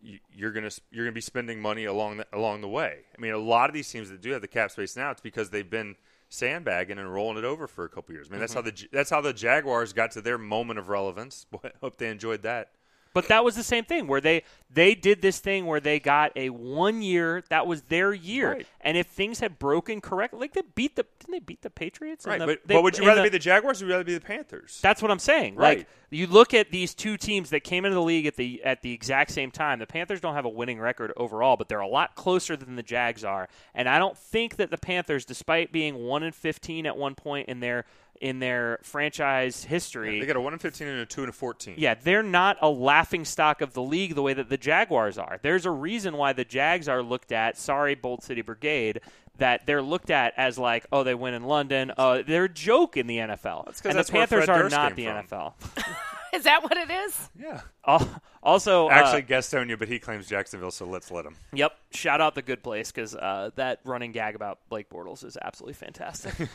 [0.00, 3.04] you- you're gonna you're gonna be spending money along the, along the way.
[3.16, 5.20] I mean, a lot of these teams that do have the cap space now, it's
[5.20, 5.96] because they've been
[6.28, 8.28] sandbagging and rolling it over for a couple years.
[8.28, 8.64] I mean, that's mm-hmm.
[8.66, 11.44] how the that's how the Jaguars got to their moment of relevance.
[11.44, 12.72] Boy, I hope they enjoyed that.
[13.16, 16.32] But that was the same thing where they they did this thing where they got
[16.36, 18.66] a one year that was their year, Right.
[18.82, 22.26] and if things had broken correctly, like they beat the didn't they beat the Patriots?
[22.26, 23.94] Right, the- but, they- but would you rather the- be the Jaguars or would you
[23.94, 24.80] rather be the Panthers?
[24.82, 25.54] That's what I'm saying.
[25.54, 25.78] Right.
[25.78, 28.82] Like you look at these two teams that came into the league at the at
[28.82, 29.78] the exact same time.
[29.78, 32.82] The Panthers don't have a winning record overall, but they're a lot closer than the
[32.82, 33.48] Jags are.
[33.74, 37.48] And I don't think that the Panthers, despite being one and fifteen at one point
[37.48, 37.86] in their
[38.20, 41.32] in their franchise history, They got a one and fifteen and a two and a
[41.32, 41.74] fourteen.
[41.78, 45.38] yeah, they're not a laughing stock of the league the way that the Jaguars are.
[45.42, 49.00] There's a reason why the Jags are looked at, sorry, Bold City Brigade,
[49.38, 51.92] that they're looked at as like, oh, they win in London.
[51.96, 53.64] Uh, they're a joke in the NFL.
[53.66, 55.14] 'cause and that's the Panthers are Durst not the from.
[55.26, 55.54] NFL.
[56.34, 57.30] Is that what it is?
[57.40, 57.60] yeah.
[57.86, 61.34] Al- also, uh, Actually, Gastonia, but he claims Jacksonville, so let's let him.
[61.54, 65.38] yep, shout out the good place because uh, that running gag about Blake Bortles is
[65.40, 66.34] absolutely fantastic.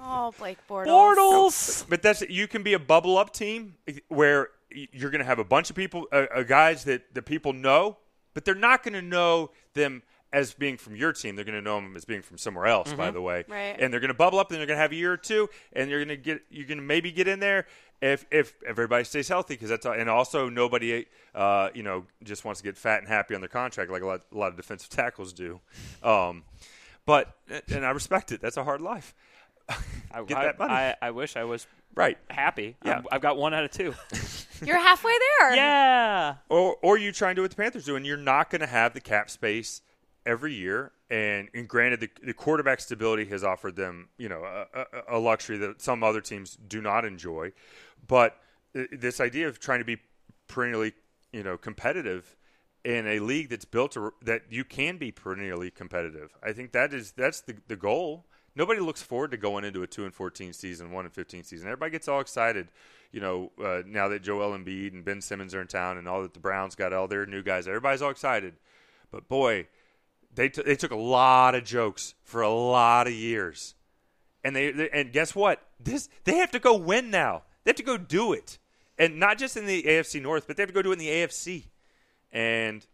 [0.00, 0.86] Oh, Blake Bortles.
[0.86, 1.84] Bortles!
[1.88, 3.74] But that's you can be a bubble up team
[4.08, 7.52] where you're going to have a bunch of people, uh, uh, guys that the people
[7.52, 7.98] know,
[8.32, 11.36] but they're not going to know them as being from your team.
[11.36, 12.92] They're going to know them as being from somewhere else.
[12.92, 13.76] By the way, Right.
[13.78, 15.48] And they're going to bubble up, and they're going to have a year or two,
[15.72, 17.66] and you're going to get you're going to maybe get in there
[18.00, 22.44] if if everybody stays healthy because that's all, and also nobody uh, you know just
[22.44, 24.56] wants to get fat and happy on their contract like a lot, a lot of
[24.56, 25.60] defensive tackles do.
[26.02, 26.44] Um,
[27.06, 27.34] but
[27.72, 28.40] and I respect it.
[28.40, 29.14] That's a hard life.
[30.12, 30.72] I, Get I- that money.
[30.72, 32.16] I, I wish I was Right.
[32.30, 32.76] happy.
[32.84, 32.92] Yeah.
[32.92, 33.94] I'm- I've got one out of two.
[34.64, 35.56] You're halfway there.
[35.56, 36.34] yeah.
[36.48, 38.66] or or you try and do what the Panthers do, and you're not going to
[38.66, 39.82] have the cap space
[40.24, 40.92] every year.
[41.10, 45.18] And, and granted, the, the quarterback stability has offered them, you know, a, a, a
[45.18, 47.52] luxury that some other teams do not enjoy.
[48.06, 48.36] But
[48.74, 49.96] this idea of trying to be
[50.46, 50.92] perennially,
[51.32, 52.36] you know, competitive
[52.84, 56.94] in a league that's built to, that you can be perennially competitive, I think that
[56.94, 58.26] is that's the the goal.
[58.54, 61.68] Nobody looks forward to going into a two and fourteen season, one and fifteen season.
[61.68, 62.68] Everybody gets all excited,
[63.10, 66.22] you know, uh, now that Joel Embiid and Ben Simmons are in town, and all
[66.22, 67.66] that the Browns got all their new guys.
[67.66, 68.54] Everybody's all excited,
[69.10, 69.66] but boy,
[70.38, 73.74] they t- they took a lot of jokes for a lot of years,
[74.44, 75.62] and they, they and guess what?
[75.80, 77.42] This they have to go win now.
[77.64, 78.58] They have to go do it,
[78.98, 80.98] and not just in the AFC North, but they have to go do it in
[81.00, 81.64] the AFC,
[82.32, 82.86] and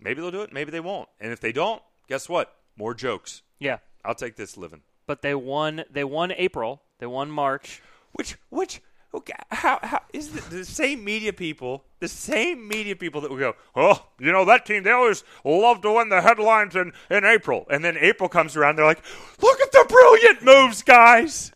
[0.00, 2.54] maybe they'll do it, maybe they won't, and if they don't, guess what?
[2.76, 3.42] More jokes.
[3.58, 3.78] Yeah.
[4.04, 4.82] I'll take this living.
[5.06, 5.84] But they won.
[5.90, 6.82] They won April.
[6.98, 7.82] They won March.
[8.12, 8.80] Which which
[9.14, 13.38] Okay, how, how is the, the same media people, the same media people that will
[13.38, 17.24] go, oh, you know that team, they always love to win the headlines in, in
[17.24, 19.02] April, and then April comes around, they're like,
[19.40, 21.52] look at the brilliant moves, guys.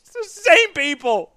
[0.00, 1.32] It's the same people.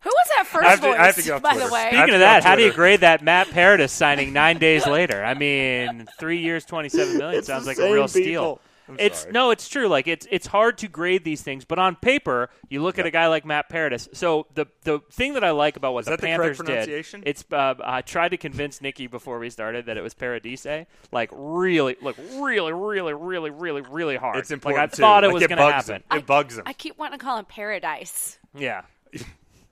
[0.00, 0.98] Who was that first I have to- voice?
[0.98, 3.00] I have to get off by the way, Speaking of that, how do you grade
[3.00, 5.22] that Matt Paradis signing nine days later?
[5.22, 8.60] I mean, three years, twenty-seven million It's sounds like a real same steal.
[8.86, 8.94] People.
[9.00, 9.32] I'm It's sorry.
[9.32, 9.88] no, it's true.
[9.88, 13.10] Like it's it's hard to grade these things, but on paper, you look at a
[13.10, 14.08] guy like Matt Paradis.
[14.12, 16.86] So the the thing that I like about what Is the that the Panthers correct
[16.86, 20.66] did, it's uh, I tried to convince Nikki before we started that it was Paradise.
[21.10, 24.36] Like really, look, really, really, really, really, really hard.
[24.36, 25.00] It's important Like I too.
[25.02, 26.02] thought it Like, was going to happen.
[26.10, 26.18] Him.
[26.18, 26.62] It bugs him.
[26.66, 28.38] I keep wanting to call him Paradise.
[28.56, 28.82] Yeah.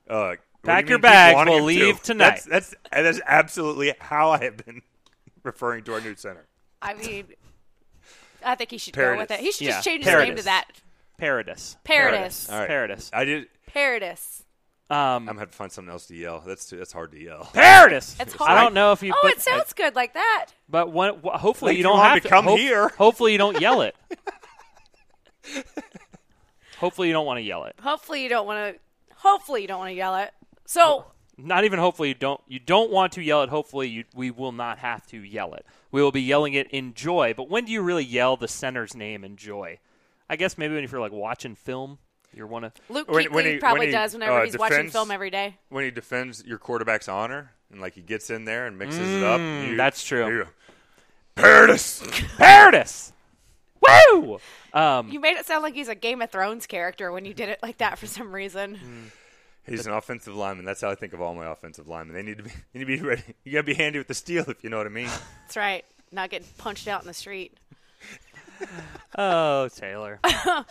[0.09, 1.85] Uh, Pack you your mean keep bags, we'll him to?
[1.87, 2.43] leave tonight.
[2.45, 4.83] That's, that's and that's absolutely how I have been
[5.45, 6.47] referring to our new center.
[6.83, 7.27] I mean,
[8.45, 9.41] I think he should go with it.
[9.41, 10.67] He should Yeah, just change his name to that.
[11.19, 11.77] Paradis.
[11.85, 12.49] Paradis.
[12.51, 12.69] All right.
[12.69, 13.11] Paradis.
[13.13, 13.49] I did.
[13.67, 14.45] Paradis.
[14.89, 16.43] Um, I'm gonna have to find something else to yell.
[16.45, 17.49] That's too, that's hard to yell.
[17.53, 18.17] Paradis.
[18.19, 18.51] It's hard.
[18.51, 19.13] I don't know if you.
[19.15, 20.47] Oh, but, it sounds good like that.
[20.69, 22.89] But when, wh- hopefully Like you you don't want have him to come hope- here.
[22.99, 23.95] Hopefully you don't yell it.
[26.79, 27.75] hopefully you don't want to yell it.
[27.81, 28.81] Hopefully you don't want to.
[29.17, 30.31] Hopefully you don't want to yell it.
[30.67, 31.05] So
[31.37, 32.41] Not even hopefully you don't.
[32.49, 33.49] You don't want to yell it.
[33.51, 35.65] Hopefully you, we will not have to yell it.
[35.93, 37.35] We will be yelling it in joy.
[37.37, 39.79] But when do you really yell the center's name in joy?
[40.29, 41.99] I guess maybe when you're like watching film,
[42.33, 42.73] you're one of.
[42.89, 45.31] Luke When- Kuechly when he- probably when he, does whenever uh, he's watching film every
[45.31, 45.57] day.
[45.69, 49.23] When he defends your quarterback's honor and like he gets in there and mixes it
[49.25, 49.41] up.
[49.41, 50.29] Mm, you- that's true.
[50.29, 50.51] you go,
[51.35, 52.03] Paradis.
[52.39, 53.13] Paradis.
[54.13, 54.39] Woo!
[54.75, 57.49] Um, You made it sound like he's a Game of Thrones character when you did
[57.49, 58.79] it like that for some reason.
[59.71, 60.65] He's an offensive lineman.
[60.65, 62.15] That's how I think of all my offensive linemen.
[62.15, 62.51] They need to be.
[62.73, 63.23] They need to be ready.
[63.45, 65.07] You gotta be handy with the steel, if you know what I mean.
[65.43, 65.85] That's right.
[66.13, 67.57] Not getting punched out in the street.
[69.17, 70.21] Oh, Taylor.
[70.23, 70.65] oh.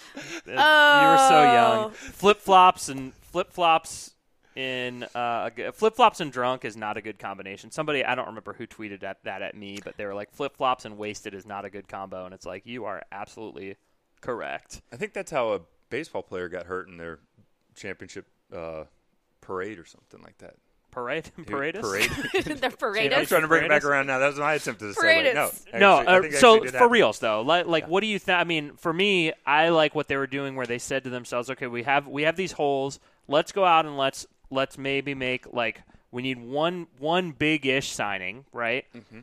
[0.45, 1.91] you were so young.
[1.91, 4.11] Flip flops and flip flops
[4.55, 7.71] in uh, flip flops and drunk is not a good combination.
[7.71, 10.55] Somebody I don't remember who tweeted at, that at me, but they were like flip
[10.55, 13.75] flops and wasted is not a good combo, and it's like you are absolutely
[14.21, 14.81] correct.
[14.93, 17.19] I think that's how a baseball player got hurt in their
[17.75, 18.83] championship uh,
[19.41, 20.55] parade or something like that.
[20.91, 21.81] Parade, He- paradis.
[21.81, 22.09] Parade.
[22.33, 24.19] the I'm trying to bring it back around now.
[24.19, 25.65] That was my attempt to say Paradis.
[25.73, 25.79] no.
[25.79, 26.89] No, Actually, I uh, so for happen.
[26.89, 27.89] reals though, like, like Yeah.
[27.89, 28.39] what do you think?
[28.39, 31.49] I mean, for me, I like what they were doing, where they said to themselves,
[31.51, 32.99] "Okay, we have we have these holes.
[33.27, 37.91] Let's go out and let's let's maybe make like we need one one big ish
[37.91, 38.85] signing, right?
[38.95, 39.19] Mm-hmm.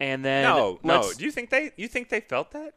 [0.00, 0.44] And then.
[0.44, 1.12] No, no.
[1.12, 1.72] Do you think they?
[1.76, 2.72] You think they felt that?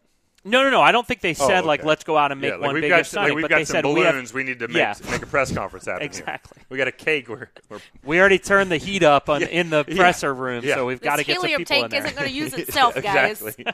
[0.46, 0.82] No, no, no.
[0.82, 2.74] I don't think they Oh, said like let's go out and make yeah, like one
[2.76, 4.34] we've big got ish signing, like we've but got they some said balloons.
[4.34, 4.48] we have.
[4.48, 4.94] need to make Yeah.
[5.12, 6.02] make a press conference happen.
[6.02, 6.06] here.
[6.08, 6.62] Exactly.
[6.70, 7.28] We got a cake.
[7.28, 10.64] We're, we're We already turned the heat up on, Yeah, in the yeah, presser room,
[10.64, 10.76] yeah.
[10.76, 12.06] so we've got to get some helium people in tank there.
[12.06, 13.42] isn't going to use itself, guys.
[13.42, 13.66] exactly.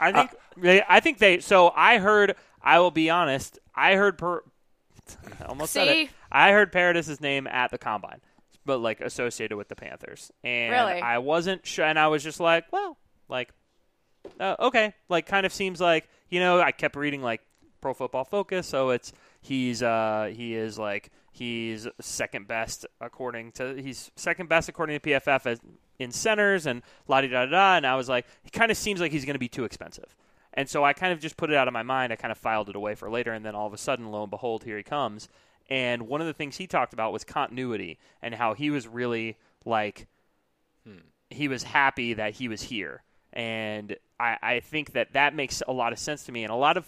[0.00, 1.40] I uh, think they, I think they.
[1.40, 2.34] So I heard.
[2.62, 3.58] I will be honest.
[3.74, 4.42] I heard per.
[5.40, 6.02] I almost said See?
[6.04, 6.10] it.
[6.32, 8.20] I heard Paradis' name at the combine,
[8.64, 11.00] but like associated with the Panthers, and Really?
[11.00, 11.84] I wasn't sure.
[11.84, 12.96] And I was just like, well,
[13.28, 13.50] like,
[14.38, 16.60] uh, okay, like kind of seems like you know.
[16.60, 17.40] I kept reading like
[17.80, 23.74] Pro Football Focus, so it's he's uh he is like he's second best according to
[23.74, 25.60] he's second best according to PFF as
[25.98, 27.76] in centers and la di da da da.
[27.76, 30.16] And I was like, he kind of seems like he's going to be too expensive.
[30.54, 32.12] And so I kind of just put it out of my mind.
[32.12, 34.22] I kind of filed it away for later, and then all of a sudden, lo
[34.22, 35.28] and behold, here he comes.
[35.68, 39.36] And one of the things he talked about was continuity and how he was really
[39.64, 40.08] like
[41.30, 43.02] he was happy that he was here.
[43.32, 46.56] And I, I think that that makes a lot of sense to me, and a
[46.56, 46.86] lot of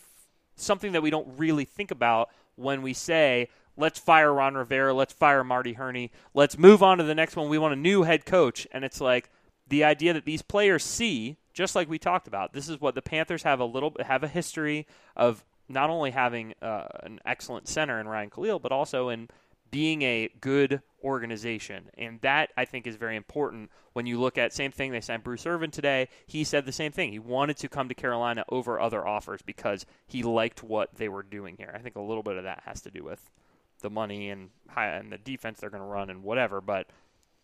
[0.56, 5.12] something that we don't really think about when we say, let's fire Ron Rivera, let's
[5.12, 7.48] fire Marty Hurney, let's move on to the next one.
[7.48, 8.66] We want a new head coach.
[8.72, 9.30] And it's like
[9.68, 13.02] the idea that these players see, just like we talked about, this is what the
[13.02, 17.98] Panthers have a little have a history of not only having uh, an excellent center
[17.98, 19.28] in Ryan Kalil, but also in
[19.70, 21.90] being a good organization.
[21.96, 24.92] And that, I think, is very important when you look at same thing.
[24.92, 26.08] They signed Bruce Irvin today.
[26.26, 27.12] He said the same thing.
[27.12, 31.22] He wanted to come to Carolina over other offers because he liked what they were
[31.22, 31.72] doing here.
[31.74, 33.30] I think a little bit of that has to do with
[33.80, 36.60] the money and high, and the defense they're going to run and whatever.
[36.60, 36.86] But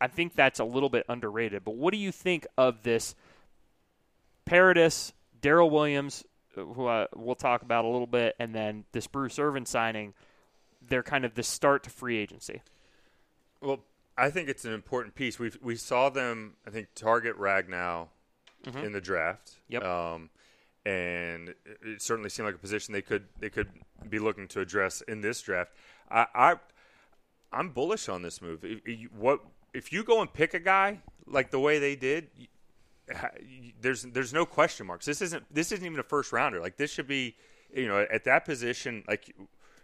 [0.00, 1.64] I think that's a little bit underrated.
[1.64, 3.14] But what do you think of this
[4.44, 9.38] Paradis, Daryl Williams, who uh, we'll talk about a little bit, and then this Bruce
[9.38, 10.14] Irvin signing?
[10.86, 12.62] They're kind of the start to free agency.
[13.60, 13.80] Well,
[14.16, 15.38] I think it's an important piece.
[15.38, 18.08] We we saw them, I think, target Ragnow
[18.84, 19.50] in the draft.
[19.70, 19.72] Mm-hmm.
[19.74, 19.84] Yep.
[19.84, 20.30] Um,
[20.84, 23.68] and it- certainly seemed like a position they could they could
[24.08, 25.72] be looking to address in this draft.
[26.10, 26.54] I, I
[27.52, 28.64] I'm bullish on this move.
[28.64, 29.40] If, if you- what
[29.74, 32.28] if you go and pick a guy like the way they did?
[32.36, 32.46] you-
[33.14, 35.06] ha- you- There's there's no question marks.
[35.06, 36.60] This isn't this isn't even a first rounder.
[36.60, 37.36] Like this should be,
[37.72, 39.04] you know, at that position.
[39.08, 39.34] Like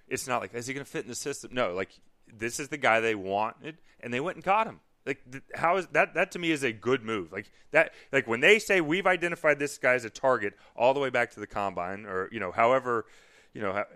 [0.08, 1.50] it's not like is he going to fit in the system?
[1.54, 1.90] No, like
[2.38, 4.81] this is the guy they wanted, and they went and caught him.
[5.07, 6.14] Like th- how is that?
[6.14, 7.31] That to me is a good move.
[7.33, 7.92] Like that.
[8.12, 11.31] Like when they say we've identified this guy as a target all the way back
[11.33, 13.05] to the combine, or you know, however,
[13.53, 13.88] you know, at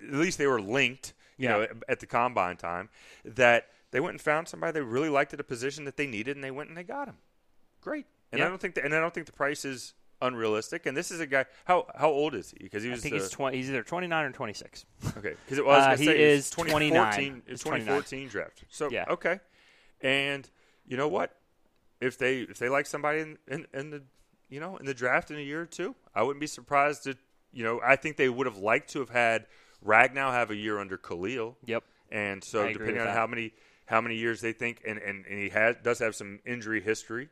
[0.00, 1.14] least they were linked.
[1.36, 1.56] You Yeah.
[1.56, 2.90] know, at the combine time,
[3.24, 6.36] that they went and found somebody they really liked at a position that they needed,
[6.36, 7.16] and they went and they got him.
[7.80, 8.06] Great.
[8.32, 8.46] And Yeah.
[8.46, 10.86] I don't think that, and I don't think the price is unrealistic.
[10.86, 11.46] And this is a guy.
[11.64, 12.58] How how old is he?
[12.62, 13.00] Because he was.
[13.00, 13.56] I think the, he's twenty.
[13.56, 14.84] He's either twenty nine or twenty six.
[15.16, 15.82] Okay, because it was.
[15.82, 16.90] Uh, he is 29.
[16.90, 17.42] 2014.
[17.46, 18.64] It's 2014 draft.
[18.68, 19.04] So Yeah.
[19.10, 19.40] okay,
[20.00, 20.48] and
[20.86, 21.36] you know what?
[22.00, 24.02] If they if they like somebody in, in, in the
[24.48, 27.16] you know in the draft in a year or two, I wouldn't be surprised to
[27.52, 29.46] you know I think they would have liked to have had
[29.84, 31.56] Ragnow have a year under Kalil.
[31.66, 31.84] Yep.
[32.10, 33.16] And so depending on that.
[33.16, 33.52] how many
[33.86, 37.28] how many years they think, and, and, and he has does have some injury history,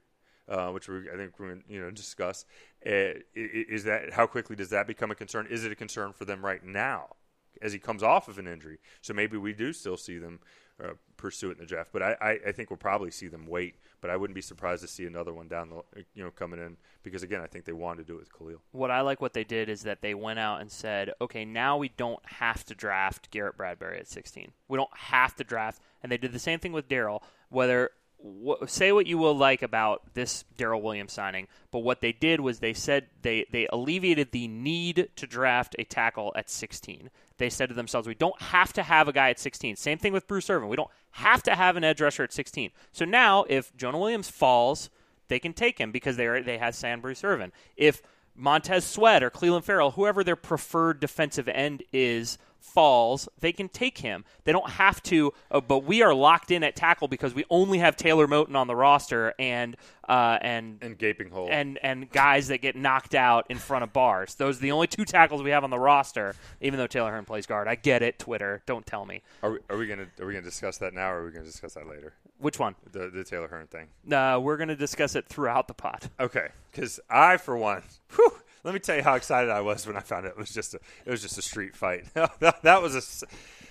[0.48, 2.44] uh, which we I think we're going to you know discuss.
[2.84, 5.46] Uh, is that how quickly does that become a concern?
[5.48, 7.16] Is it a concern for them right now
[7.60, 8.78] as he comes off of an injury?
[9.00, 10.40] So maybe we do still see them
[10.82, 13.46] uh, pursue it in the draft, but I, I, I think we'll probably see them
[13.46, 13.76] wait.
[14.00, 16.76] But I wouldn't be surprised to see another one down the you know coming in
[17.04, 18.62] because again I think they wanted to do it with Kalil.
[18.72, 21.76] What I like what they did is that they went out and said, okay, now
[21.76, 24.50] we don't have to draft Garrett Bradbury at 16.
[24.66, 25.80] We don't have to draft.
[26.02, 27.22] And they did the same thing with Daryl.
[27.48, 27.90] Whether
[28.22, 32.40] wh- say what you will like about this Daryl Williams signing, but what they did
[32.40, 37.10] was they said they they alleviated the need to draft a tackle at 16.
[37.38, 39.76] They said to themselves, we don't have to have a guy at 16.
[39.76, 40.68] Same thing with Bruce Irvin.
[40.68, 42.70] We don't have to have an edge rusher at 16.
[42.92, 44.90] So now, if Jonah Williams falls,
[45.28, 47.52] they can take him because they are, they have San Bruce Irvin.
[47.76, 48.02] If
[48.36, 53.98] Montez Sweat or Clelin Ferrell, whoever their preferred defensive end is, falls, they can take
[53.98, 54.24] him.
[54.44, 57.78] They don't have to, uh, but we are locked in at tackle because we only
[57.78, 59.76] have Taylor Moton on the roster and
[60.08, 61.48] uh, and And gaping hole.
[61.50, 64.34] and and guys that get knocked out in front of bars.
[64.34, 66.34] Those are the only two tackles we have on the roster.
[66.60, 68.18] Even though Taylor Hearn plays guard, I get it.
[68.18, 71.10] Twitter, don't tell me are we, are we gonna are we gonna discuss that now,
[71.12, 72.14] or are we gonna discuss that later?
[72.38, 72.74] which one.
[72.90, 73.86] The the Taylor Hearn thing.
[74.12, 76.08] Uh, we're going to discuss it throughout the pot.
[76.18, 77.84] Okay, because I, for one,
[78.16, 78.32] whew,
[78.64, 80.30] let me tell you how excited I was when I found it.
[80.30, 82.04] It was just a, it was just a street fight.
[82.14, 83.26] that, that was a,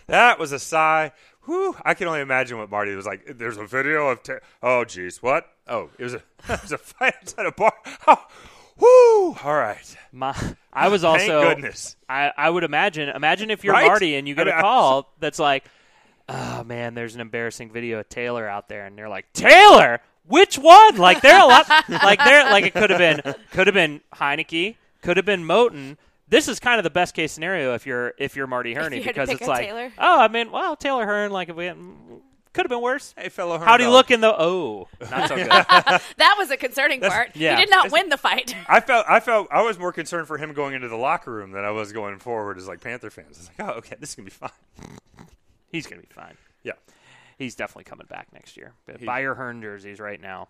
[0.07, 1.11] that was a sigh.
[1.45, 3.37] Whew, I can only imagine what Marty was like.
[3.37, 5.47] There's a video of, ta- oh, geez, what?
[5.67, 6.17] Oh, it was a,
[6.49, 7.73] it was a fight outside a bar.
[8.07, 8.25] Oh,
[8.77, 9.37] whoo!
[9.43, 9.95] All right.
[10.11, 10.35] My,
[10.73, 11.41] I was also.
[11.41, 11.95] Thank goodness.
[12.09, 13.09] I, I would imagine.
[13.09, 13.85] Imagine if you're Right?
[13.87, 15.65] Marty and you get I mean, a I- call that's like,
[16.27, 20.57] "Oh man, there's an embarrassing video of Taylor out there," and they're like, "Taylor, which
[20.57, 21.67] one?" Like they're a lot.
[21.89, 25.97] like they're like it could have been could have been Heinicke, could have been Moton.
[26.27, 29.03] This is kind of the best case scenario if you're if you're Marty Hurney you
[29.03, 29.91] because it's like, Taylor.
[29.97, 31.67] oh, I mean, well, Taylor Hearn, like if we
[32.53, 33.13] could have been worse.
[33.17, 33.67] Hey, fellow Hearn.
[33.67, 33.93] How'd he dog.
[33.93, 34.33] look in the?
[34.37, 35.47] Oh, not so good.
[36.17, 37.35] That was a concerning part.
[37.35, 37.55] yeah.
[37.57, 38.55] He did not win the fight.
[38.67, 41.51] I felt I felt I was more concerned for him going into the locker room
[41.51, 43.37] than I was going forward as like Panther fans.
[43.37, 44.49] It's like, oh, okay, this is gonna be fine.
[45.67, 46.35] He's gonna be fine.
[46.63, 46.73] Yeah.
[47.37, 48.73] He's definitely coming back next year.
[48.85, 50.47] But He- buy your Hearn jerseys right now.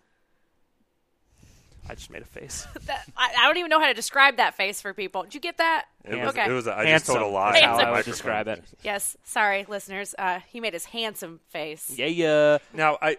[1.90, 2.68] I just made a face.
[2.86, 5.24] That, I, I don't even know how to describe that face for people.
[5.24, 5.86] Did you get that?
[6.04, 6.46] It was, okay.
[6.50, 6.68] it was.
[6.68, 7.34] A, I just told a Handsome.
[7.34, 7.62] lie.
[7.62, 8.64] How I would describe it.
[8.84, 9.16] yes.
[9.24, 10.16] Sorry, listeners.
[10.18, 11.92] Uh, he made his handsome face.
[11.96, 12.58] Yeah, yeah.
[12.74, 13.18] Now, I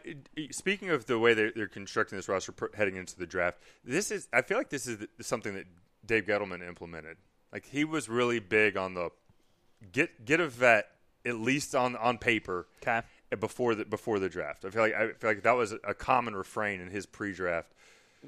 [0.51, 4.11] speaking of the way they're, they're constructing this roster pr- heading into the draft, this
[4.11, 5.67] is I feel like this is the- something that
[6.05, 7.17] Dave Gettleman implemented.
[7.53, 9.11] Like he was really big on the
[9.93, 10.87] get get a vet
[11.25, 13.03] at least on on paper Okay.
[13.39, 14.65] before the before the draft.
[14.65, 17.73] I feel like I feel like that was a common refrain in his pre-draft.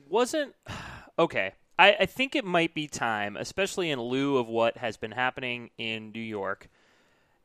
[0.09, 0.55] Wasn't
[1.19, 1.53] okay.
[1.79, 5.71] I, I think it might be time, especially in lieu of what has been happening
[5.77, 6.69] in New York.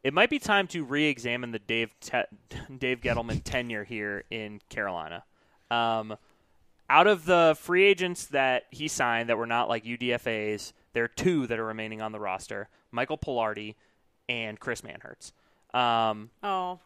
[0.04, 2.24] It might be time to re-examine the Dave Te-
[2.78, 5.24] Dave Gettleman tenure here in Carolina.
[5.72, 6.16] Um,
[6.90, 11.10] out of the free agents that he signed that were not like UDFA's, there are
[11.10, 13.76] two that are remaining on the roster: Michael Palardy
[14.28, 15.32] and Chris Manhertz.
[15.74, 16.80] Um, Oh,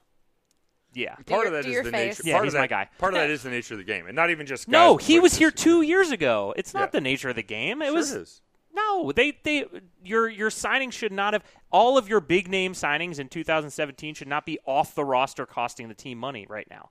[0.94, 1.16] yeah.
[1.18, 2.20] Do Part your- of that do is your the face.
[2.20, 2.30] nature.
[2.30, 2.90] Yeah, part he's of that, my guy.
[2.98, 5.20] Part of that is the nature of the game, and not even just No, he
[5.20, 6.54] was here two years ago.
[6.58, 6.92] It's not Yeah.
[6.92, 7.82] the nature of the game.
[7.82, 8.42] It Sure was it is.
[8.74, 9.12] no.
[9.12, 9.66] They they
[10.04, 14.28] your your signing should not have all of your big name signings in 2017 should
[14.28, 16.90] not be off the roster costing the team money right now.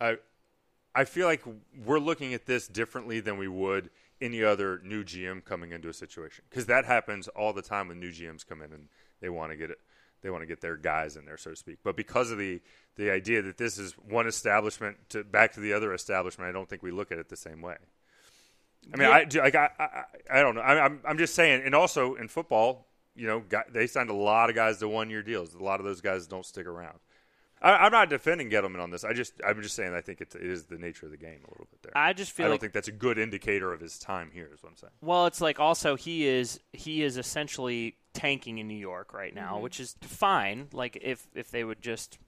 [0.00, 0.16] I
[0.94, 1.42] I feel like
[1.84, 5.92] we're looking at this differently than we would any other new GM coming into a
[5.92, 8.88] situation because that happens all the time when new GMs come in and
[9.20, 9.78] they want to get it
[10.22, 12.60] they want to get their guys in there so to speak but because of the
[12.96, 16.68] the idea that this is one establishment to back to the other establishment I don't
[16.68, 17.76] think we look at it the same way
[18.92, 19.14] I mean Yeah.
[19.14, 22.14] I do like I, I I don't know I, I'm I'm just saying and also
[22.14, 25.54] in football you know got, they signed a lot of guys to one year deals
[25.54, 26.98] a lot of those guys don't stick around
[27.60, 29.04] I, I'm not defending Gettleman on this.
[29.04, 31.40] I just I'm just saying I think it, it is the nature of the game
[31.44, 31.92] a little bit there.
[31.96, 34.48] I just feel I don't like think that's a good indicator of his time here.
[34.52, 34.92] Is what I'm saying.
[35.00, 39.54] well, it's like also he is he is essentially tanking in New York right now,
[39.54, 39.62] Mm-hmm.
[39.62, 40.68] which is fine.
[40.72, 42.18] Like if if they would just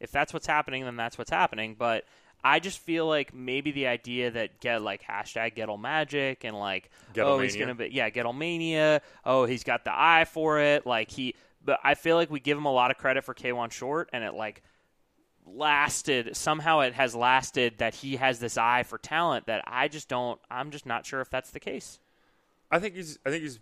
[0.00, 1.74] if that's what's happening, then that's what's happening.
[1.78, 2.04] But
[2.44, 6.90] I just feel like maybe the idea that get like hashtag Gettle Magic and like
[7.18, 11.10] oh he's gonna be yeah Gettle Mania oh he's got the eye for it like
[11.10, 14.10] he but I feel like we give him a lot of credit for Kawann Short
[14.12, 14.62] and it like
[15.44, 20.08] lasted somehow it has lasted that he has this eye for talent that I just
[20.08, 21.98] don't I'm just not sure if that's the case.
[22.70, 23.60] I think he's I think he's a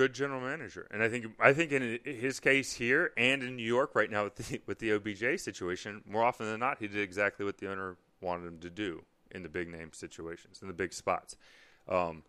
[0.00, 3.62] good general manager, and I think I think in his case here and in New
[3.62, 7.02] York right now with the with the OBJ situation, more often than not, he did
[7.02, 10.74] exactly what the owner wanted him to do in the big name situations, in the
[10.74, 11.36] big spots.
[11.86, 12.22] Um,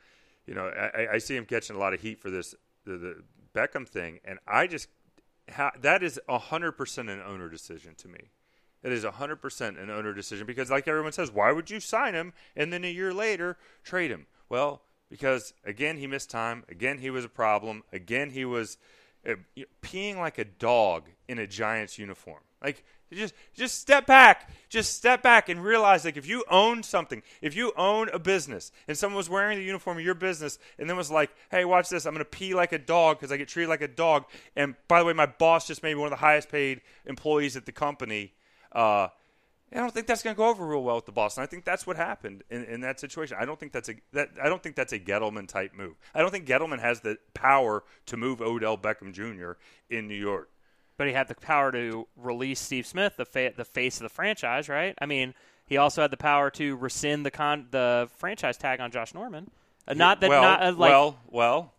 [0.45, 2.53] you know, I, I see him catching a lot of heat for this
[2.83, 3.23] the, the
[3.55, 4.89] Beckham thing, and I just
[5.49, 8.31] ha- that is hundred percent an owner decision to me.
[8.83, 12.33] It is 100% an owner decision because, like everyone says, why would you sign him
[12.55, 14.25] and then a year later trade him?
[14.49, 16.63] Well, because again, he missed time.
[16.69, 17.83] Again, he was a problem.
[17.91, 18.77] Again, he was
[19.27, 19.35] uh,
[19.83, 22.39] peeing like a dog in a Giants uniform.
[22.63, 24.49] Like, just just step back.
[24.69, 28.71] Just step back and realize, like, if you own something, if you own a business,
[28.87, 31.89] and someone was wearing the uniform of your business, and then was like, "Hey, watch
[31.89, 32.05] this.
[32.05, 34.75] I'm going to pee like a dog because I get treated like a dog." And
[34.87, 37.65] by the way, my boss just made me one of the highest paid employees at
[37.65, 38.33] the company.
[38.71, 39.09] Uh,
[39.73, 41.47] I don't think that's going to go over real well with the boss, and I
[41.47, 43.37] think that's what happened in, in that situation.
[43.39, 45.95] I don't think that's a that I don't think that's a Gettleman type move.
[46.13, 49.53] I don't think Gettleman has the power to move Odell Beckham Jr.
[49.89, 50.49] in New York.
[50.97, 54.09] But he had the power to release Steve Smith, the fa- the face of the
[54.09, 54.93] franchise, right?
[55.01, 55.33] I mean,
[55.65, 59.49] he also had the power to rescind the con the franchise tag on Josh Norman.
[59.87, 61.73] Uh, not that well, not uh, like well, well.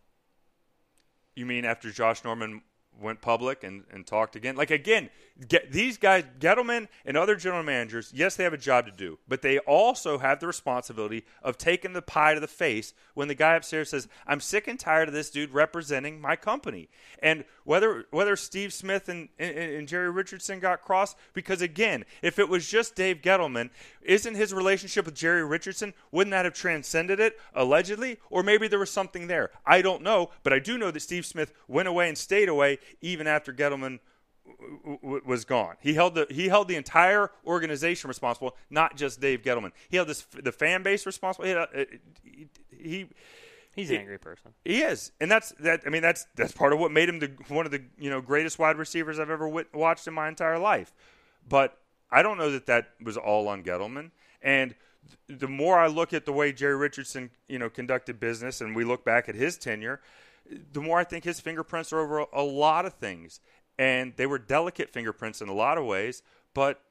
[1.34, 2.62] You mean after Josh Norman
[3.00, 4.56] went public and, and talked again?
[4.56, 5.10] Like again,
[5.48, 8.12] get these guys, Gettleman and other general managers.
[8.14, 11.92] Yes, they have a job to do, but they also have the responsibility of taking
[11.92, 15.14] the pie to the face when the guy upstairs says, "I'm sick and tired of
[15.14, 16.88] this dude representing my company."
[17.22, 22.38] And whether whether Steve Smith and, and, and Jerry Richardson got crossed, because again, if
[22.38, 23.70] it was just Dave Gettleman,
[24.02, 28.78] isn't his relationship with Jerry Richardson wouldn't that have transcended it allegedly, or maybe there
[28.78, 29.50] was something there?
[29.66, 32.78] I don't know, but I do know that Steve Smith went away and stayed away
[33.00, 34.00] even after Gettleman
[35.24, 35.76] was gone.
[35.80, 39.72] He held the he held the entire organization responsible, not just Dave Gettleman.
[39.88, 41.46] He held this the fan base responsible.
[41.46, 41.66] He, uh,
[42.22, 43.08] he, he
[43.74, 44.52] he's an angry person.
[44.64, 45.82] he is, and that's that.
[45.86, 48.20] I mean, that's that's part of what made him the one of the you know
[48.20, 50.92] greatest wide receivers I've ever watched in my entire life.
[51.48, 51.78] But
[52.10, 54.10] I don't know that that was all on Gettleman.
[54.42, 54.74] And
[55.28, 58.76] th- the more I look at the way Jerry Richardson you know conducted business, and
[58.76, 60.00] we look back at his tenure,
[60.72, 63.40] the more I think his fingerprints are over a, a lot of things,
[63.78, 66.22] and they were delicate fingerprints in a lot of ways,
[66.54, 66.82] but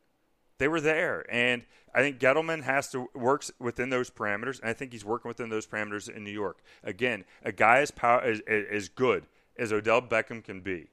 [0.58, 1.26] they were there.
[1.30, 1.64] And
[1.94, 5.50] I think Gettleman has to work within those parameters, and I think he's working within
[5.50, 6.60] those parameters in New York.
[6.84, 9.26] Again, a guy as power as, as good
[9.58, 10.88] as Odell Beckham can be,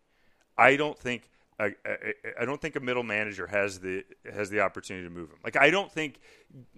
[0.57, 1.31] I don't think.
[1.61, 1.97] I, I,
[2.43, 5.39] I don't think a middle manager has the has the opportunity to move him.
[5.43, 6.21] Like I don't think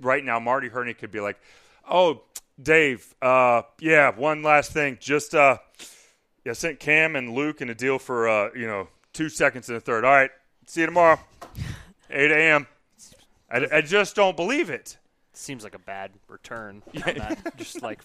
[0.00, 1.38] right now Marty Hurney could be like,
[1.90, 2.22] "Oh,
[2.60, 5.58] Dave, uh, yeah, one last thing, just uh,
[6.44, 9.74] yeah, sent Cam and Luke in a deal for uh, you know two seconds in
[9.74, 10.04] the third.
[10.04, 10.30] All right,
[10.66, 11.18] see you tomorrow,
[12.10, 12.66] eight a.m.
[13.50, 14.96] I, I just don't believe it.
[15.32, 16.82] Seems like a bad return.
[16.94, 17.56] on that.
[17.56, 18.00] just like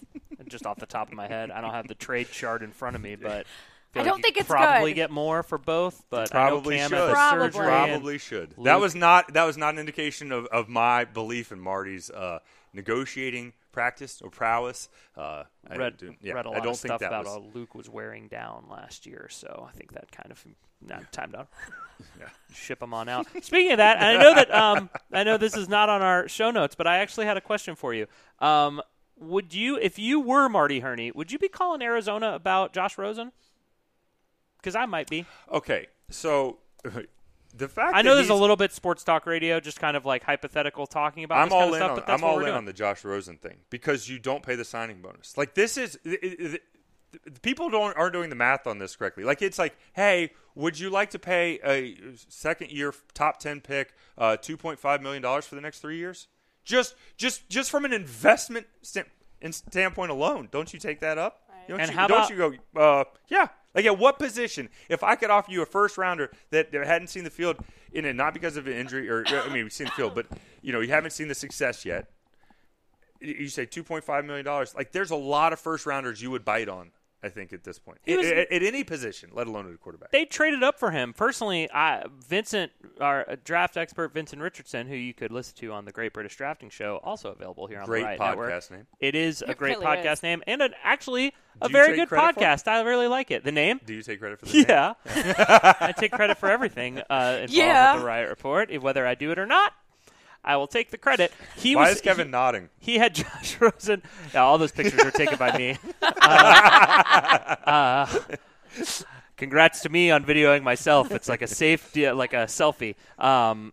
[0.48, 2.96] just off the top of my head, I don't have the trade chart in front
[2.96, 3.46] of me, but
[3.92, 4.96] feel I like don't think it's probably good.
[4.96, 6.04] get more for both.
[6.10, 7.08] But Probably I know Cam should.
[7.08, 7.50] the Probably.
[7.50, 8.54] Probably should.
[8.56, 12.10] Luke- That was not that was not an indication of, of my belief in Marty's
[12.10, 12.38] uh,
[12.72, 14.88] negotiating practice or prowess.
[15.14, 17.26] Uh, I read do- yeah, read a I lot don't of think stuff that about
[17.26, 20.42] was, how Luke was wearing down last year, so I think that kind of
[20.80, 21.48] not timed out.
[22.20, 22.28] Yeah.
[22.52, 23.26] Ship him on out.
[23.42, 26.28] Speaking of that, and I know that um, I know this is not on our
[26.28, 28.06] show notes, but I actually had a question for you.
[28.38, 28.82] Um,
[29.18, 33.32] would you, if you were Marty Hurney, would you be calling Arizona about Josh Rosen?
[34.58, 35.24] Because I might be.
[35.50, 36.58] Okay, so
[37.56, 40.04] the fact I know that there's a little bit sports talk radio, just kind of
[40.04, 42.28] like hypothetical talking about I'm this kind all of in stuff, on but that's I'm
[42.28, 42.56] all in doing.
[42.56, 45.36] on the Josh Rosen thing because you don't pay the signing bonus.
[45.36, 46.62] Like this is it, it, it-
[47.42, 49.24] people don't aren't doing the math on this correctly.
[49.24, 51.96] Like it's like, hey, would you like to pay a
[52.28, 55.96] second year top ten pick uh, two point five million dollars for the next three
[55.98, 56.28] years?
[56.64, 59.06] Just just just from an investment st-
[59.50, 61.42] standpoint alone, don't you take that up?
[61.68, 62.80] Don't And you, how don't about- you go?
[62.80, 63.48] Uh, yeah.
[63.76, 64.70] Like at what position?
[64.88, 67.58] If I could offer you a first rounder that, hadn't seen the field
[67.92, 70.26] in it, not because of an injury or I mean we've seen the field, but
[70.62, 72.08] you know you haven't seen the success yet.
[73.20, 74.74] You say two point five million dollars.
[74.74, 76.90] Like there's a lot of first rounders you would bite on
[77.22, 80.12] I think at this point, was- at, at any position, let alone at a quarterback.
[80.12, 81.12] They traded up for him.
[81.12, 85.86] Personally, I Vincent, our uh, draft expert Vincent Richardson, who you could listen to on
[85.86, 88.70] the Great British Drafting Show, also available here on Great the Riot podcast Network.
[88.70, 88.86] name.
[89.00, 90.22] It is a great really podcast is.
[90.22, 92.44] name and an, actually a very good credit for it?
[92.44, 92.68] podcast.
[92.68, 93.42] I really like it.
[93.44, 93.80] The name?
[93.84, 94.66] Do you take credit for the name?
[94.68, 94.92] Yeah,
[95.80, 97.94] I take credit for everything uh, involved Yeah.
[97.94, 99.72] with the Riot Report, whether I do it or not.
[100.46, 101.32] I will take the credit.
[101.56, 102.68] He Why was is Kevin he- nodding?
[102.78, 104.02] he had Josh Rosen.
[104.32, 105.76] Yeah, all those pictures were taken by me.
[106.28, 108.06] Uh, uh,
[109.36, 111.10] congrats to me on videoing myself.
[111.10, 112.94] It's like a safe, like a selfie.
[113.18, 113.72] Um,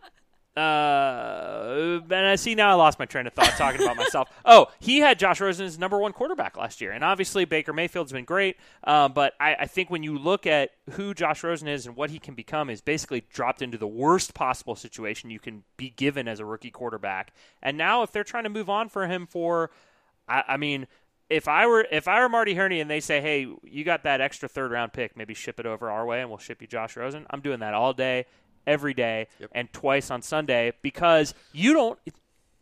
[0.56, 4.30] uh, and I see now I lost my train of thought talking about myself.
[4.46, 8.12] Oh, he had Josh Rosen as number one quarterback last year, and obviously Baker Mayfield's
[8.12, 8.58] been great.
[8.84, 12.10] Um, but I, I think when you look at who Josh Rosen is and what
[12.10, 16.28] he can become, is basically dropped into the worst possible situation you can be given
[16.28, 17.34] as a rookie quarterback.
[17.62, 19.72] And now, if they're trying to move on for him for,
[20.28, 20.88] I, I mean.
[21.30, 24.22] If I were if I were Marty Hurney and they say, "Hey, you got that
[24.22, 26.96] extra third round pick, maybe ship it over our way and we'll ship you Josh
[26.96, 28.26] Rosen," I'm doing that all day,
[28.68, 32.00] every day, and twice on Sunday because you don't.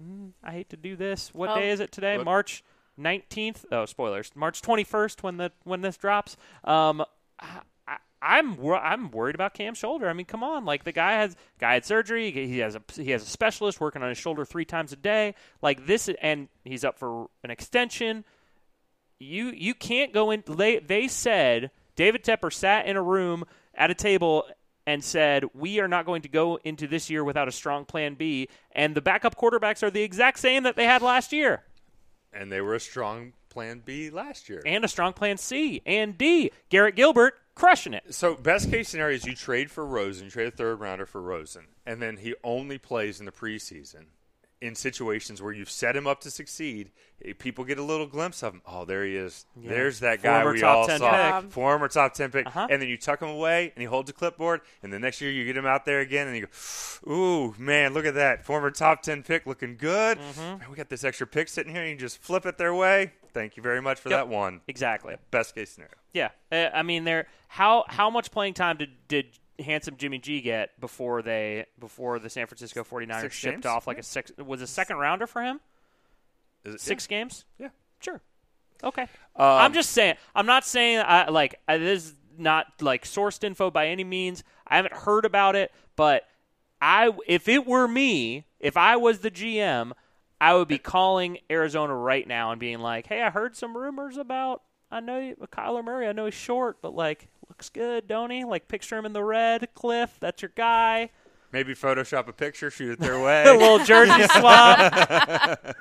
[0.03, 1.33] Mm, I hate to do this.
[1.33, 1.55] What Oh.
[1.55, 2.17] day is it today?
[2.17, 2.25] What?
[2.25, 2.63] March
[2.97, 3.65] nineteenth.
[3.71, 4.31] Oh, spoilers.
[4.35, 6.37] March twenty first when the when this drops.
[6.63, 7.03] Um,
[7.39, 10.07] I, I- I'm wor- I'm worried about Cam's shoulder.
[10.07, 12.29] I mean, come on, like the guy has guy had surgery.
[12.31, 15.33] He has a he has a specialist working on his shoulder three times a day.
[15.61, 18.23] Like this, and he's up for an extension.
[19.19, 20.43] You you can't go in.
[20.47, 23.43] They they said David Tepper sat in a room
[23.75, 24.45] at a table
[24.91, 28.15] and said we are not going to go into this year without a strong plan
[28.15, 28.49] B.
[28.73, 31.63] And the backup quarterbacks are the exact same that they had last year,
[32.33, 34.61] And they were a strong Plan B last year.
[34.65, 36.51] and a strong plan C and D.
[36.69, 38.13] Garrett Gilbert crushing it.
[38.13, 41.21] So best case scenario is you trade for Rosen, you trade a third rounder for
[41.21, 44.05] Rosen, and then he only plays in the preseason
[44.61, 46.91] in situations where you've set him up to succeed.
[47.25, 48.61] eh, People get a little glimpse of him.
[48.65, 49.45] Oh, there he is.
[49.55, 51.41] There's that guy Former we top all 10 saw.
[51.41, 51.51] pick.
[51.51, 52.45] Former top ten pick.
[52.47, 52.67] Uh-huh.
[52.69, 54.61] And then you tuck him away, and he holds a clipboard.
[54.83, 57.93] And the next year you get him out there again, and you go, "Ooh, man,
[57.93, 60.19] look at that former top ten pick looking good.
[60.19, 60.41] Mm-hmm.
[60.59, 63.13] Man, we got this extra pick sitting here, and you just flip it their way.
[63.33, 64.19] Thank you very much for Yep.
[64.19, 64.61] that one.
[64.67, 65.15] Exactly.
[65.31, 65.93] Best case scenario.
[66.13, 67.27] Yeah, uh, I mean, there.
[67.47, 72.29] How how much playing time did did handsome Jimmy G get before they before the
[72.29, 73.65] San Francisco 49ers Six shipped games?
[73.65, 75.59] off like a six was a second rounder for him?
[76.63, 77.45] Is it Six games?
[77.57, 77.69] Yeah.
[77.99, 78.21] Sure.
[78.83, 79.03] Okay.
[79.03, 80.15] Um, I'm just saying.
[80.35, 84.43] I'm not saying I like I, this is not like sourced info by any means.
[84.67, 86.23] I haven't heard about it, but
[86.81, 89.91] I if it were me, if I was the GM,
[90.39, 94.17] I would be calling Arizona right now and being like, "Hey, I heard some rumors
[94.17, 96.07] about I know you, Kyler Murray.
[96.07, 98.45] I know he's short, but like looks good, don't he?
[98.45, 100.15] Like picture him in the red, Cliff.
[100.21, 101.09] That's your guy.
[101.51, 103.43] Maybe Photoshop a picture, shoot it their A way.
[103.43, 105.59] little jersey swap.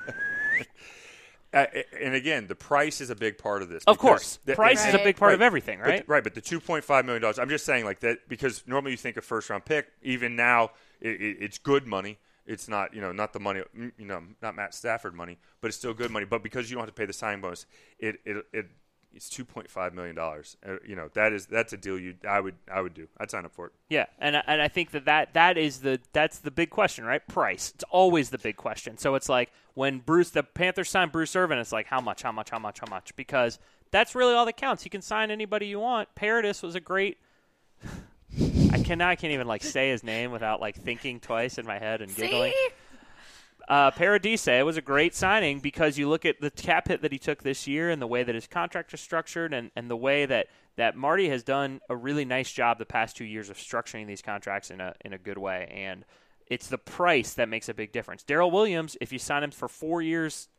[1.53, 1.65] Uh,
[1.99, 3.83] and again, the price is a big part of this.
[3.85, 5.35] Of course, the- price is a big part right.
[5.35, 6.07] of everything, But- right?
[6.07, 7.39] right, but the two point five million dollars.
[7.39, 9.87] I'm just saying, like that, because normally you think a first round pick.
[10.01, 10.69] Even now,
[11.01, 12.19] it, it, it's good money.
[12.45, 15.75] It's not, you know, not the money, you know, not Matt Stafford money, but it's
[15.75, 16.25] still good money.
[16.25, 17.65] But because you don't have to pay the signing bonus,
[17.99, 18.67] it it, it
[19.13, 20.57] it's two point five million dollars.
[20.67, 23.07] Uh, you know, that is that's a deal you I would I would do.
[23.17, 23.73] I'd sign up for it.
[23.89, 27.03] Yeah, and I- and I think that, that that is the that's the big question,
[27.05, 27.25] right?
[27.27, 27.71] Price.
[27.75, 28.97] It's always the big question.
[28.97, 32.31] So it's like when Bruce the Panthers signed Bruce Irvin, it's like how much, how
[32.31, 33.15] much, how much, how much?
[33.15, 33.59] Because
[33.91, 34.85] that's really all that counts.
[34.85, 36.13] You can sign anybody you want.
[36.15, 37.17] Paradis was a great.
[38.71, 39.09] I cannot.
[39.09, 42.15] I can't even like say his name without like thinking twice in my head and
[42.15, 42.53] giggling.
[42.53, 42.69] See?
[43.71, 47.13] Uh, Paradis it was a great signing because you look at the cap hit that
[47.13, 49.95] he took this year and the way that his contract is structured and, and the
[49.95, 53.55] way that, that Marty has done a really nice job the past two years of
[53.55, 55.71] structuring these contracts in a in a good way.
[55.73, 56.03] And
[56.47, 58.25] it's the price that makes a big difference.
[58.25, 60.49] Daryl Williams, if you sign him for four years,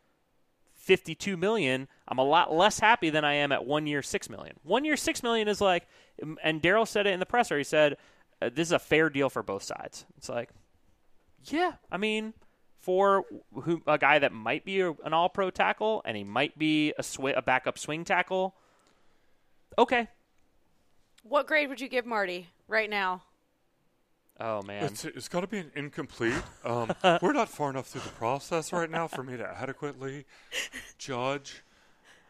[0.74, 4.56] fifty-two million, I'm a lot less happy than I am at one year, six million.
[4.62, 5.86] One year, six million is like,
[6.42, 7.58] and Daryl said it in the presser.
[7.58, 7.98] He said,
[8.40, 10.48] uh, "This is a fair deal for both sides." It's like,
[11.44, 12.32] yeah, I mean,
[12.82, 13.24] for
[13.54, 17.36] who a guy that might be an All-Pro tackle and he might be a swi-
[17.36, 18.54] a backup swing tackle.
[19.78, 20.08] Okay.
[21.22, 23.22] What grade would you give Marty right now?
[24.40, 24.84] Oh man.
[24.84, 26.42] It's, it's got to be an incomplete.
[26.64, 30.26] Um, we're not far enough through the process right now for me to adequately
[30.98, 31.62] judge.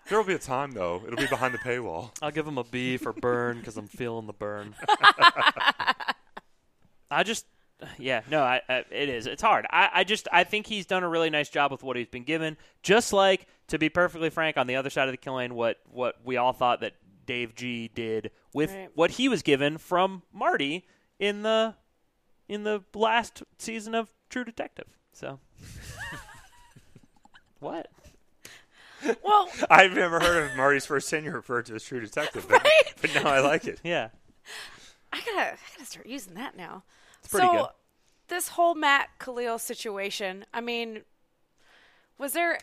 [0.09, 1.03] There will be a time, though.
[1.07, 2.11] It'll be behind the paywall.
[2.23, 4.75] I'll give him a B for burn because I'm feeling the burn.
[7.11, 7.47] I just,
[7.99, 9.27] yeah, no, I, I, it is.
[9.27, 9.67] It's hard.
[9.71, 12.25] I, I just, I think he's done a really nice job with what he's been
[12.25, 12.57] given.
[12.83, 15.79] Just like, to be perfectly frank, on the other side of the kill lane, what
[15.91, 16.95] what we all thought that
[17.27, 18.91] Dave G did with Right.
[18.95, 20.87] what he was given from Marty
[21.19, 21.75] in the
[22.49, 24.87] in the last season of True Detective.
[25.13, 25.39] So,
[27.61, 27.89] what?
[29.23, 32.95] Well, I've never heard of Marty's first tenure referred to as True Detective, but, Right?
[33.01, 33.81] but now I like it.
[33.83, 34.09] Yeah.
[35.13, 36.85] I gotta, I gotta start using that now.
[37.31, 37.67] Pretty so, good.
[38.29, 40.45] this whole Matt Kalil situation.
[40.53, 41.03] I mean,
[42.19, 42.59] was there,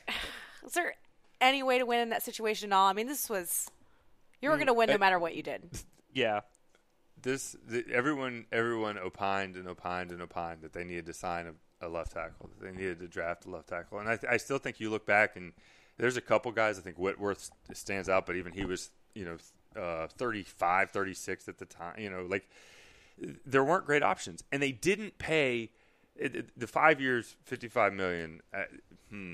[0.63, 0.93] was there
[1.41, 2.87] any way to win in that situation at all?
[2.87, 3.69] I mean, this was,
[4.41, 5.69] you were Mm, gonna win no I- matter what you did.
[6.13, 6.41] Yeah.
[7.21, 11.47] This the, everyone everyone opined and opined and opined that they needed to sign
[11.81, 12.49] a, a left tackle.
[12.59, 15.05] That they needed to draft a left tackle, and I, I still think you look
[15.05, 15.51] back and
[15.97, 16.79] there's a couple guys.
[16.79, 21.57] I think Whitworth stands out, but even he was you know uh, 35, 36 at
[21.57, 21.95] the time.
[21.99, 22.49] You know, like
[23.45, 25.69] there weren't great options, and they didn't pay
[26.15, 28.41] it, it- the five years, fifty-five million.
[28.53, 28.63] Uh,
[29.09, 29.33] hmm.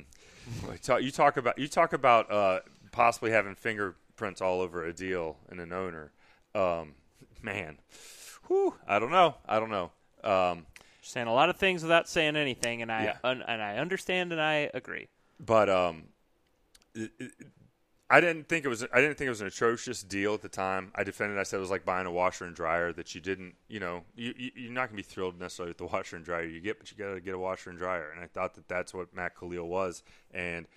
[0.72, 2.60] You talk- You talk about you talk about uh,
[2.92, 6.12] possibly having fingerprints all over a deal and an owner.
[6.54, 6.94] Um,
[7.42, 7.80] man,
[8.48, 9.36] whew, I don't know.
[9.48, 9.92] I don't know.
[10.24, 10.66] Um,
[11.02, 13.18] Saying a lot of things without saying anything, and I Yeah.
[13.24, 15.08] un- and I understand and I agree.
[15.40, 16.04] but um,
[16.96, 17.12] it,
[18.08, 18.84] I didn't think it was.
[18.84, 20.92] I didn't think it was an atrocious deal at the time.
[20.94, 21.40] I defended.
[21.40, 23.56] I said it was like buying a washer and dryer that you didn't.
[23.68, 26.46] You know, you, you you're not gonna be thrilled necessarily with the washer and dryer
[26.46, 28.12] you get, but you got to get a washer and dryer.
[28.12, 30.04] And I thought that that's what Matt Kalil was.
[30.32, 30.68] And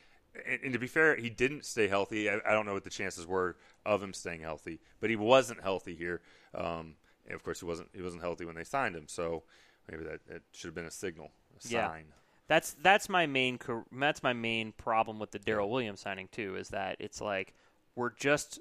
[0.46, 2.30] and, and to be fair, he didn't stay healthy.
[2.30, 5.62] I, I don't know what the chances were of him staying healthy, but he wasn't
[5.62, 6.22] healthy here.
[6.54, 6.94] Um,
[7.26, 7.90] and of course, he wasn't.
[7.92, 9.04] He wasn't healthy when they signed him.
[9.06, 9.42] So
[9.90, 11.30] maybe that, that should have been a signal,
[11.62, 12.12] a Yeah.
[12.49, 13.59] That's that's my main
[13.92, 17.55] that's my main problem with the Daryl Williams signing too is that it's like
[17.94, 18.59] we're just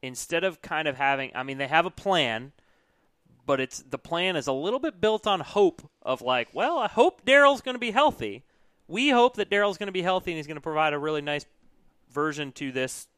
[0.00, 2.52] instead of kind of having I mean they have a plan
[3.44, 6.86] but it's the plan is a little bit built on hope of like well I
[6.86, 8.44] hope Daryl's going to be healthy.
[8.88, 11.22] We hope that Daryl's going to be healthy and he's going to provide a really
[11.22, 11.46] nice
[12.10, 13.08] version to this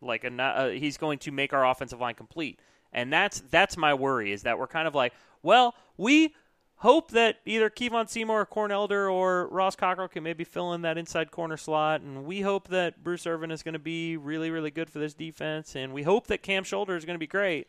[0.00, 2.60] like a uh, he's going to make our offensive line complete.
[2.92, 6.34] And that's that's my worry is that we're kind of like, well, we
[6.76, 10.82] hope that either Kevon Seymour or Corn Elder or Ross Cockrell can maybe fill in
[10.82, 14.50] that inside corner slot, and we hope that Bruce Irvin is going to be really,
[14.50, 17.26] really good for this defense, and we hope that Cam Shoulder is going to be
[17.26, 17.68] great.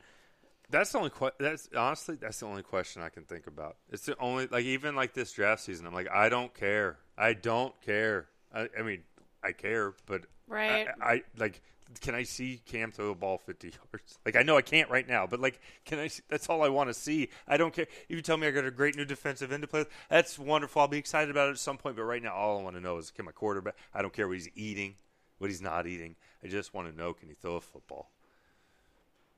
[0.69, 1.11] That's the only.
[1.11, 3.77] Que- that's honestly, that's the only question I can think about.
[3.91, 5.85] It's the only like even like this draft season.
[5.85, 6.97] I'm like, I don't care.
[7.17, 8.27] I don't care.
[8.53, 9.03] I, I mean,
[9.43, 10.87] I care, but Right.
[11.01, 11.61] I, I like.
[12.01, 14.17] Can I see Cam throw a ball 50 yards?
[14.25, 16.07] Like I know I can't right now, but like, can I?
[16.07, 17.29] See, that's all I want to see.
[17.47, 19.67] I don't care if you tell me I got a great new defensive end to
[19.67, 19.85] play.
[20.09, 20.81] That's wonderful.
[20.81, 21.95] I'll be excited about it at some point.
[21.95, 23.75] But right now, all I want to know is can my quarterback?
[23.93, 24.95] I don't care what he's eating,
[25.37, 26.15] what he's not eating.
[26.43, 28.11] I just want to know can he throw a football?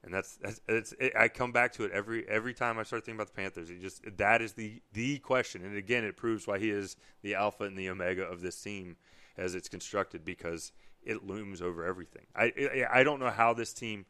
[0.03, 0.37] And that's
[0.67, 3.41] that's it, I come back to it every every time I start thinking about the
[3.41, 3.69] Panthers.
[3.69, 7.35] It just that is the the question, and again, it proves why he is the
[7.35, 8.95] alpha and the omega of this team
[9.37, 10.71] as it's constructed because
[11.07, 12.23] it looms over everything.
[12.35, 12.53] I
[12.91, 14.05] I, I don't know how this team,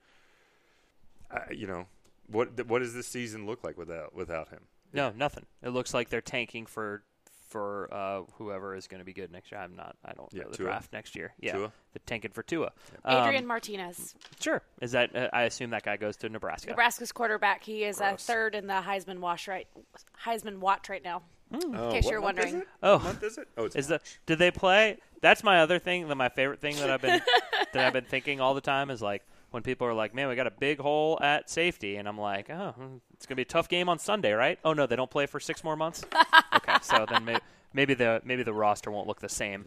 [1.31, 1.85] uh, you know,
[2.27, 4.61] what what does this season look like without without him?
[4.93, 5.45] No, nothing.
[5.61, 7.03] It looks like they're tanking for
[7.49, 9.61] for uh, whoever is going to be good next year.
[9.61, 9.95] I'm not.
[10.03, 10.65] I don't Yeah, know the Tua?
[10.67, 11.33] draft next year.
[11.39, 11.71] Yeah, Tua?
[11.93, 12.73] they're tanking for Tua.
[13.07, 14.61] Adrian Um, Martinez, sure.
[14.81, 15.15] Is that?
[15.15, 16.69] Uh, I assume that guy goes to Nebraska.
[16.71, 17.63] Nebraska's quarterback.
[17.63, 18.25] He is uh, Gross.
[18.25, 19.67] third in the Heisman watch right,
[20.25, 21.21] Heisman watch right now.
[21.53, 22.61] Oh, case what you're month is wondering.
[22.63, 22.67] it?
[22.83, 22.93] Oh.
[22.93, 23.47] What month is it?
[23.57, 24.97] Oh, it's Is the did they play?
[25.21, 26.07] That's my other thing.
[26.07, 27.21] That my favorite thing that I've been
[27.73, 30.35] that I've been thinking all the time is like when people are like, "Man, we
[30.35, 33.45] got a big hole at safety," and I'm like, "Oh, hmm, it's gonna be a
[33.45, 36.03] tough game on Sunday, right?" Oh no, they don't play for six more months.
[36.55, 37.39] okay, so then maybe,
[37.73, 39.65] maybe the maybe the roster won't look the same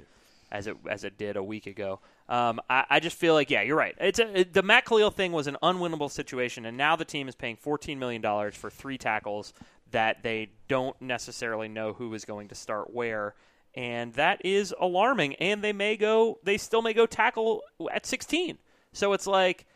[0.52, 2.00] as it as it did a week ago.
[2.28, 3.94] Um, I, I just feel like yeah, you're right.
[3.98, 7.28] It's a, it, the Matt Kalil thing was an unwinnable situation, and now the team
[7.28, 9.52] is paying 14 million dollars for three tackles
[9.90, 13.34] that they don't necessarily know who is going to start where.
[13.74, 15.36] And that is alarming.
[15.36, 17.62] And they may go, they still may go tackle
[17.92, 18.58] at 16.
[18.92, 19.66] So it's like,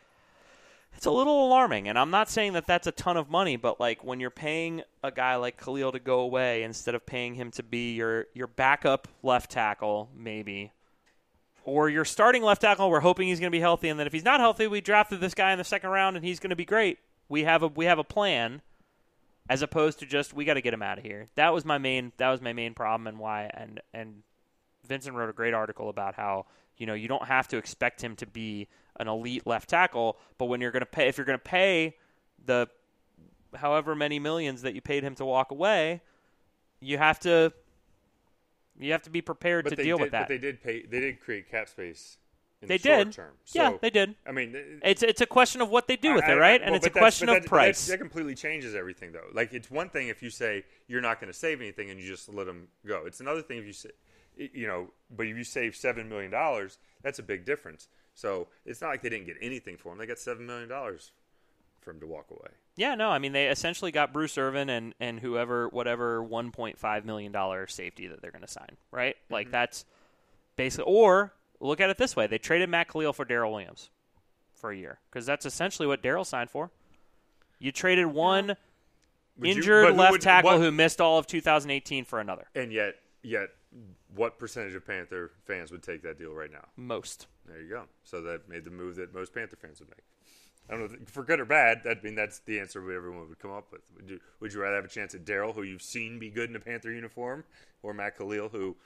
[0.97, 1.89] it's a little alarming.
[1.89, 4.83] And I'm not saying that that's a ton of money, but like when you're paying
[5.03, 8.47] a guy like Kalil to go away instead of paying him to be your, your
[8.47, 10.73] backup left tackle, maybe,
[11.65, 13.89] or your starting left tackle, we're hoping he's going to be healthy.
[13.89, 16.25] And then if he's not healthy, we drafted this guy in the second round and
[16.25, 16.99] he's going to be great.
[17.29, 18.63] We have a, we have a plan
[19.49, 21.29] as opposed to just we got to get him out of here.
[21.35, 24.23] That was my main that was my main problem and why and and
[24.87, 28.17] Vincent wrote a great article about how you know you don't have to expect him
[28.17, 28.69] to be
[29.01, 31.97] an elite left tackle, but when you're going to pay if you're going to pay
[32.45, 32.69] the
[33.55, 36.01] however many millions that you paid him to walk away,
[36.81, 37.53] you have to
[38.79, 40.23] you have to be prepared to deal did, with that.
[40.23, 40.83] But they did pay.
[40.83, 42.19] They did create cap space.
[42.67, 43.13] They the did.
[43.13, 43.33] Term.
[43.53, 44.15] yeah, they did.
[44.27, 46.61] I mean, It's it's a question of what they do with I- it, I- right?
[46.61, 47.87] well, and it's a question of that, price.
[47.87, 49.27] That, completely changes everything, though.
[49.33, 52.07] Like it's one thing if you say you're not going to save anything and you
[52.07, 53.05] just let them go.
[53.07, 53.91] It's another thing if you say,
[54.37, 57.89] you know, but if you save seven million dollars, that's a big difference.
[58.15, 61.13] So it's not like they didn't get anything for him; they got seven million dollars
[61.81, 62.51] for him to walk away.
[62.77, 67.31] Yeah, no, I mean they essentially got Bruce Irvin and and whoever whatever 1.5 million
[67.31, 69.17] dollar safety that they're going to sign, right?
[69.17, 69.35] Mm-hmm.
[69.35, 69.85] Like that's
[70.57, 71.33] basically or
[71.69, 73.91] look at it this way: they traded Matt Kalil for Daryl Williams
[74.55, 76.71] for a year because that's essentially what Daryl signed for.
[77.59, 78.57] You traded one
[79.39, 82.47] Would injured who left would- tackle what- who missed all of 2018 for another.
[82.55, 83.51] And yet, yet,
[84.15, 86.69] what percentage of Panther fans would take that deal right now?
[86.77, 87.27] Most.
[87.47, 87.85] There you go.
[88.05, 90.05] So that made the move that most Panther fans would make.
[90.69, 91.83] I don't know for good or bad.
[91.87, 93.83] I mean, that's the answer everyone would come up with.
[93.97, 96.49] Would you Would you rather have a chance at Daryl, who you've seen be good
[96.49, 97.45] in a Panther uniform,
[97.83, 98.77] or Matt Kalil, who?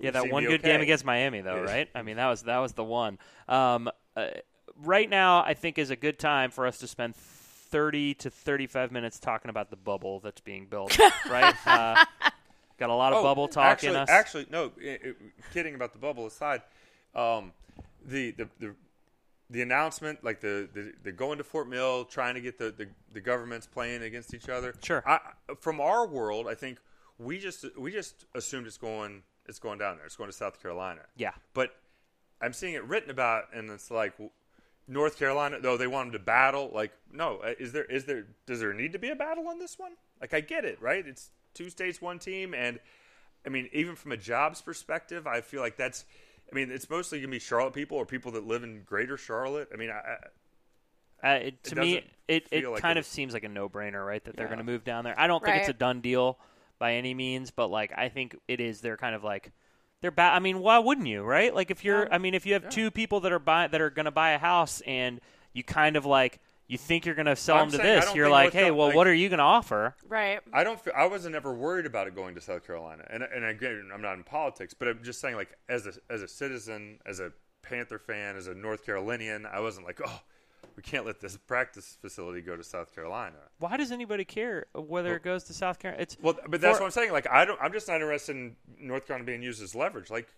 [0.00, 0.72] Yeah, that one good okay?
[0.72, 1.88] game against Miami, though, right?
[1.94, 3.18] I mean, that was that was the one.
[3.48, 4.28] Um, uh,
[4.76, 8.92] right now, I think is a good time for us to spend 30 to 35
[8.92, 10.98] minutes talking about the bubble that's being built.
[11.30, 11.54] right?
[11.66, 12.04] Uh,
[12.78, 14.08] got a lot of bubble talk Oh, actually, in us.
[14.08, 14.72] Actually, no.
[14.82, 14.98] i i
[15.52, 16.62] kidding about the bubble aside,
[17.14, 17.52] um,
[18.06, 18.74] the, the the
[19.50, 22.86] the announcement, like the, the the going to Fort Mill, trying to get the, the,
[23.12, 24.74] the governments playing against each other.
[24.82, 25.02] Sure.
[25.06, 25.20] I,
[25.58, 26.78] from our world, I think
[27.18, 30.06] we just we just assumed it's going it's going down there.
[30.06, 31.00] It's going to South Carolina.
[31.16, 31.32] Yeah.
[31.54, 31.70] But
[32.40, 34.12] I'm seeing it written about, and it's like
[34.86, 35.58] North Carolina.
[35.60, 36.70] Though they want them to battle.
[36.72, 39.58] Like, no, uh, is there is there does there need to be a battle on
[39.58, 39.92] this one?
[40.20, 41.04] Like, I get it, right?
[41.06, 42.78] It's two states, one team, and
[43.46, 46.04] I mean, even from a jobs perspective, I feel like that's.
[46.50, 49.68] I mean, it's mostly gonna be Charlotte people or people that live in Greater Charlotte.
[49.72, 50.16] I mean, I,
[51.22, 54.06] I, Uh, it, to me, it, it like kind it- of seems like a no-brainer,
[54.06, 54.24] right?
[54.24, 54.54] That they're Yeah.
[54.54, 55.18] going to move down there.
[55.18, 56.38] I don't think it's a done deal
[56.78, 58.80] by any means, but like I think it is.
[58.80, 59.52] They're kind of like
[60.00, 61.54] they're ba- I mean, why wouldn't you, right?
[61.54, 62.08] Like if you're, Yeah.
[62.12, 64.30] I mean, if you have two people that are buy that are going to buy
[64.30, 65.20] a house and
[65.52, 68.28] you kind of like you think you're going to sell I'm them to this, you're
[68.28, 69.96] like, hey, well, like- what are you going to offer?
[70.06, 70.40] Right.
[70.52, 70.78] I don't.
[70.78, 74.02] Feel, I wasn't ever worried about it going to South Carolina, and and again, I'm
[74.02, 77.32] not in politics, but I'm just saying, like as a as a citizen, as a
[77.62, 80.20] Panther fan, as a North Carolinian, I wasn't like, oh,
[80.78, 83.34] we can't let this practice facility go to South Carolina.
[83.58, 86.02] Why does anybody care whether it goes to South Carolina?
[86.04, 87.10] It's Well, but that's For- what I'm saying.
[87.10, 87.60] Like, I don't.
[87.60, 90.08] I'm just not interested in North Carolina being used as leverage.
[90.08, 90.28] Like,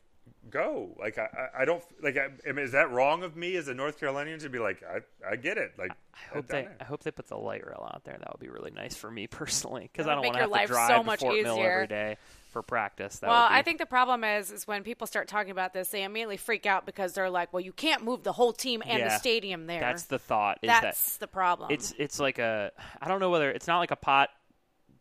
[0.51, 0.97] go.
[0.99, 2.16] Like, I, I I don't like.
[2.16, 4.83] I, I mean, is that wrong of me as a North Carolinian to be like,
[4.83, 5.01] I,
[5.33, 5.72] I get it.
[5.78, 6.76] Like, I hope they, there.
[6.81, 8.16] I hope they put the light rail out there.
[8.18, 10.66] That would be really nice for me personally, because I don't want to have to
[10.66, 11.72] drive so much to Fort Mill easier.
[11.72, 12.16] every day
[12.51, 13.18] for practice.
[13.20, 15.89] That well, be, I think the problem is is when people start talking about this,
[15.89, 19.03] they immediately freak out because they're like, "Well, you can't move the whole team and
[19.03, 20.59] the stadium there." that's the thought.
[20.62, 21.70] Is that That's the problem.
[21.70, 24.39] it's it's like a I don't know whether it's not like a pot put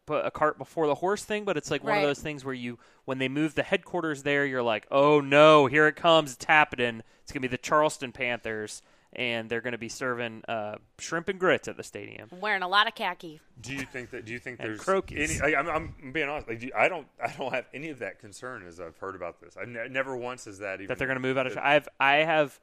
[0.10, 2.00] a cart before the horse thing, but it's like one Right.
[2.04, 5.66] of those things where you when they move the headquarters there, you're like, oh no,
[5.68, 7.02] here it comes, it's happening.
[7.24, 8.82] It's gonna be the Charleston Panthers,
[9.14, 12.30] and they're gonna be serving uh, shrimp and grits at the stadium.
[12.32, 13.40] I'm wearing a lot of khaki.
[13.62, 14.26] Do you think that?
[14.26, 15.42] Do you think And there's croquis.
[15.42, 15.56] any?
[15.56, 15.68] I, I'm,
[16.02, 16.48] I'm being honest.
[16.48, 17.08] Like, do you- I don't.
[17.24, 19.58] I don't have any of that concern as I've heard about this.
[19.60, 21.56] I ne- never once has that even that they're going to move out of.
[21.56, 22.60] that- I've I have,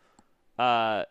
[0.59, 1.05] uh,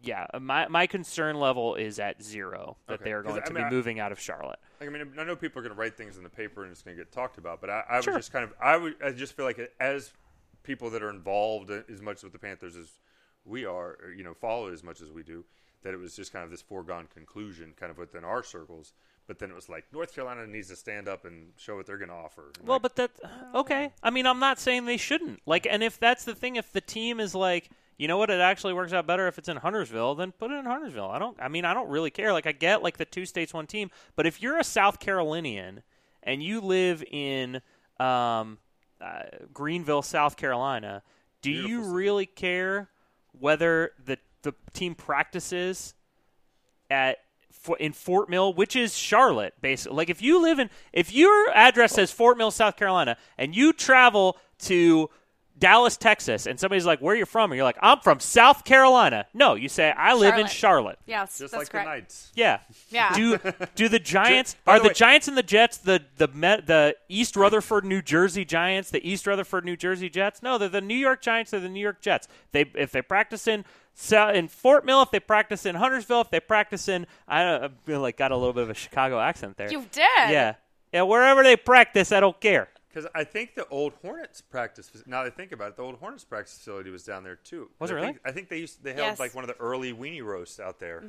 [0.00, 0.26] yeah.
[0.32, 3.04] Uh, my my concern level is at zero that Okay.
[3.04, 4.58] they are going I to mean, be moving out of Charlotte.
[4.80, 6.70] Like, I mean, I know people are going to write things in the paper and
[6.72, 8.14] it's going to get talked about, but I, I Sure.
[8.14, 10.12] would just kind of, I would, I just feel like as
[10.62, 12.90] people that are involved as much with the Panthers as
[13.44, 15.44] we are, or, you know, follow it as much as we do,
[15.82, 18.92] that it was just kind of this foregone conclusion, kind of within our circles.
[19.26, 21.98] But then it was like North Carolina needs to stand up and show what they're
[21.98, 22.52] going to offer.
[22.58, 23.10] And Well, like, but that
[23.54, 23.92] okay.
[24.02, 25.40] I mean, I'm not saying they shouldn't.
[25.44, 27.68] Like, and if that's the thing, if the team is like,
[27.98, 30.54] you know what, it actually works out better if it's in Huntersville, then put it
[30.54, 31.10] in Huntersville.
[31.10, 31.36] I don't.
[31.40, 32.32] I mean, I don't really care.
[32.32, 33.90] Like, I get like the two states, one team.
[34.14, 35.82] But if you're a South Carolinian
[36.22, 37.60] and you live in
[37.98, 38.58] um,
[39.00, 39.22] uh,
[39.52, 41.02] Greenville, South Carolina,
[41.42, 41.94] do Beautiful you city.
[41.94, 42.88] really care
[43.38, 45.94] whether the the team practices
[46.90, 47.18] at
[47.78, 49.96] in Fort Mill, which is Charlotte, basically.
[49.96, 53.72] Like if you live in, if your address says Fort Mill, South Carolina, and you
[53.72, 55.10] travel to
[55.58, 58.64] Dallas, Texas, and somebody's like, "Where are you from?" and you're like, "I'm from South
[58.64, 60.50] Carolina." No, you say, "I live in Charlotte.
[60.52, 61.86] Charlotte." Yes, just that's like correct.
[61.86, 62.32] the Knights.
[62.34, 62.60] Yeah.
[62.90, 63.12] Yeah.
[63.14, 63.38] Do
[63.74, 66.66] do the Giants by are the the way- Giants and the Jets the the Met,
[66.66, 70.42] the East Rutherford, New Jersey Giants, the East Rutherford, New Jersey Jets?
[70.42, 71.50] No, they're the New York Giants.
[71.50, 72.28] They're the New York Jets.
[72.52, 76.30] They if they practice in Sou- in Fort Mill, if they practice in Huntersville, if
[76.30, 79.56] they practice in I don't I like got a little bit of a Chicago accent
[79.56, 79.70] there.
[79.70, 80.02] You did.
[80.30, 80.54] Yeah.
[80.92, 82.68] Yeah, wherever they practice, I don't care.
[82.98, 84.88] Because I think the old Hornets practice.
[84.88, 87.36] fac- Now that I think about it, the old Hornets practice facility was down there
[87.36, 87.70] too.
[87.78, 88.06] Was I it really?
[88.08, 89.20] Think, I think they used they held Yes.
[89.20, 91.04] like one of the early weenie roasts out there.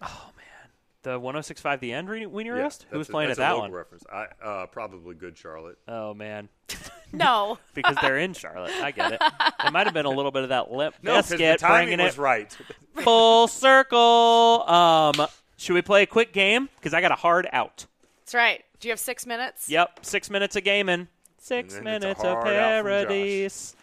[0.00, 0.70] Oh, man.
[1.02, 2.86] The 1065 The End Re- Weenie Yeah, Roast?
[2.90, 3.72] Who was a- playing that's at a that local one?
[3.72, 4.04] Reference.
[4.10, 5.78] I, uh, probably good Charlotte.
[5.86, 6.48] Oh man,
[7.12, 7.58] No.
[7.74, 8.72] because they're in Charlotte.
[8.82, 9.22] I get it.
[9.64, 11.86] It might have been a little bit of that lip No, because the biscuit timing
[11.88, 12.56] bringing was it right.
[13.02, 14.64] full circle.
[14.68, 15.14] Um,
[15.58, 16.68] should we play a quick game?
[16.76, 17.86] Because I got a hard out.
[18.20, 18.64] That's right.
[18.80, 19.68] Do you have six minutes?
[19.70, 21.06] Yep, six minutes of gaming.
[21.46, 23.08] Six And then it's a minutes of hard out from Josh.
[23.08, 23.76] paradise.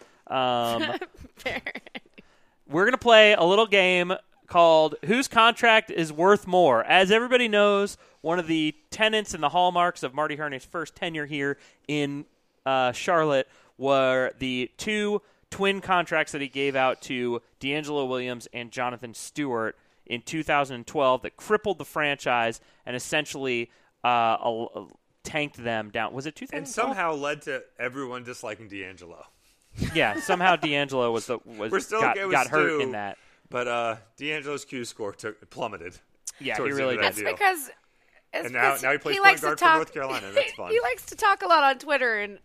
[1.46, 1.60] Um,
[2.68, 4.12] we're gonna play a little game
[4.46, 9.48] called "Whose Contract is Worth More." As everybody knows, one of the tenets and the
[9.48, 11.56] hallmarks of Marty Hurney's first tenure here
[11.88, 12.26] in
[12.66, 13.48] uh, Charlotte
[13.78, 19.76] were the two twin contracts that he gave out to D'Angelo Williams and Jonathan Stewart
[20.06, 23.70] in 2012 that crippled the franchise and essentially
[24.04, 24.86] uh, a-
[25.24, 26.12] tanked them down.
[26.14, 26.58] Was it 2012?
[26.58, 29.24] and somehow led to everyone disliking D'Angelo.
[29.94, 32.80] yeah, somehow D'Angelo was the was We're still got, okay got hurt Stu.
[32.80, 33.18] in that.
[33.50, 35.98] But uh, D'Angelo's Q score took plummeted.
[36.40, 37.32] Yeah, he towards really end of It's that deal.
[37.32, 37.70] because.
[38.32, 40.26] It's And now- now he plays point likes to guard for talk, North Carolina.
[40.34, 40.70] That's fun.
[40.72, 42.38] he likes to talk a lot on Twitter, and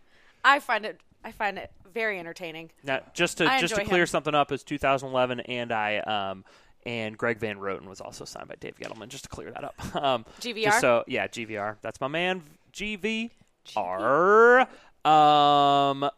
[0.44, 1.00] I find it.
[1.24, 2.70] I find it very entertaining.
[2.84, 4.06] Now, just to I just to clear him.
[4.06, 6.44] something up, is 2011, and I um
[6.86, 9.08] and Greg Van Roten was also signed by Dave Gettleman.
[9.08, 9.74] Just to clear that up.
[9.96, 10.62] Um, GVR?
[10.64, 11.76] just so yeah, GVR.
[11.82, 12.42] That's my man,
[12.72, 14.66] GVR.
[15.04, 16.10] Um,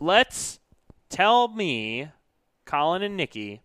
[0.00, 0.60] let's
[1.08, 2.08] tell me,
[2.64, 3.62] Colin and Nikki.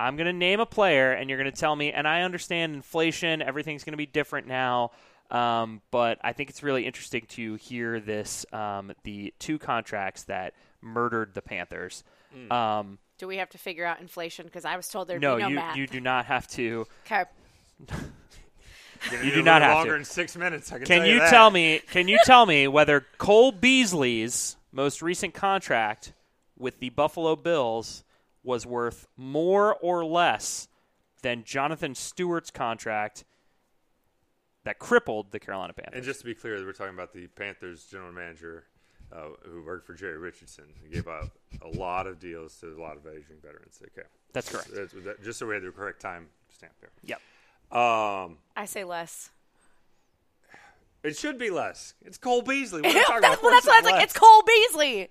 [0.00, 1.92] I'm going to name a player, and you're going to tell me.
[1.92, 4.90] And I understand inflation; everything's going to be different now.
[5.30, 10.54] Um, but I think it's really interesting to hear this um, the two contracts that
[10.82, 12.04] murdered the Panthers.
[12.50, 14.46] Um, Do we have to figure out inflation?
[14.46, 15.76] Because I was told there'd no, be no you math.
[15.76, 16.86] you do not have to.
[17.06, 17.24] okay.
[19.10, 19.96] You do not have longer to.
[19.98, 20.70] than six minutes.
[20.72, 21.30] I can, Can tell you that.
[21.30, 21.80] tell me?
[21.90, 26.12] Can you tell me whether Cole Beasley's most recent contract
[26.58, 28.04] with the Buffalo Bills
[28.44, 30.68] was worth more or less
[31.22, 33.24] than Jonathan Stewart's contract
[34.64, 35.94] that crippled the Carolina Panthers?
[35.96, 38.64] And just to be clear, we're talking about the Panthers general manager
[39.12, 40.64] uh, who worked for Jerry Richardson.
[40.82, 41.30] He gave out
[41.60, 43.80] a lot of deals to a lot of aging veterans.
[43.96, 44.68] Okay, That's correct.
[44.72, 46.90] That's- that- just so we had the correct time stamp there.
[47.04, 47.20] Yep.
[47.72, 49.30] Um, I say less.
[51.02, 51.94] it should be less.
[52.04, 52.82] It's Cole Beasley.
[52.82, 53.42] What are you talking about?
[53.42, 55.08] well, that's Of why I was like, it's Cole Beasley.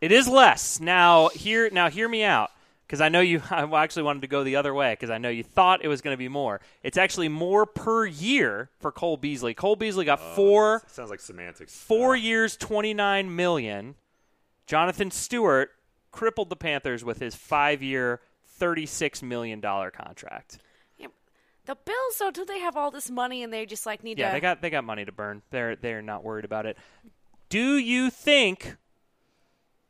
[0.00, 1.28] It is less now.
[1.28, 2.50] Here, now, hear me out,
[2.86, 3.42] because I know you.
[3.50, 6.00] I actually wanted to go the other way because I know you thought it was
[6.00, 6.60] going to be more.
[6.82, 9.52] It's actually more per year for Cole Beasley.
[9.54, 11.74] Cole Beasley got four sounds like semantics.
[11.76, 13.94] four Uh, years, twenty nine million.
[14.66, 15.70] Jonathan Stewart
[16.12, 20.58] crippled the Panthers with his five year, thirty six million dollar contract.
[21.66, 24.18] Yeah, the Bills, though, do they have all this money and they just like need
[24.18, 24.32] Yeah, to?
[24.34, 25.42] they got they got money to burn.
[25.50, 26.76] They're they're not worried about it.
[27.48, 28.76] Do you think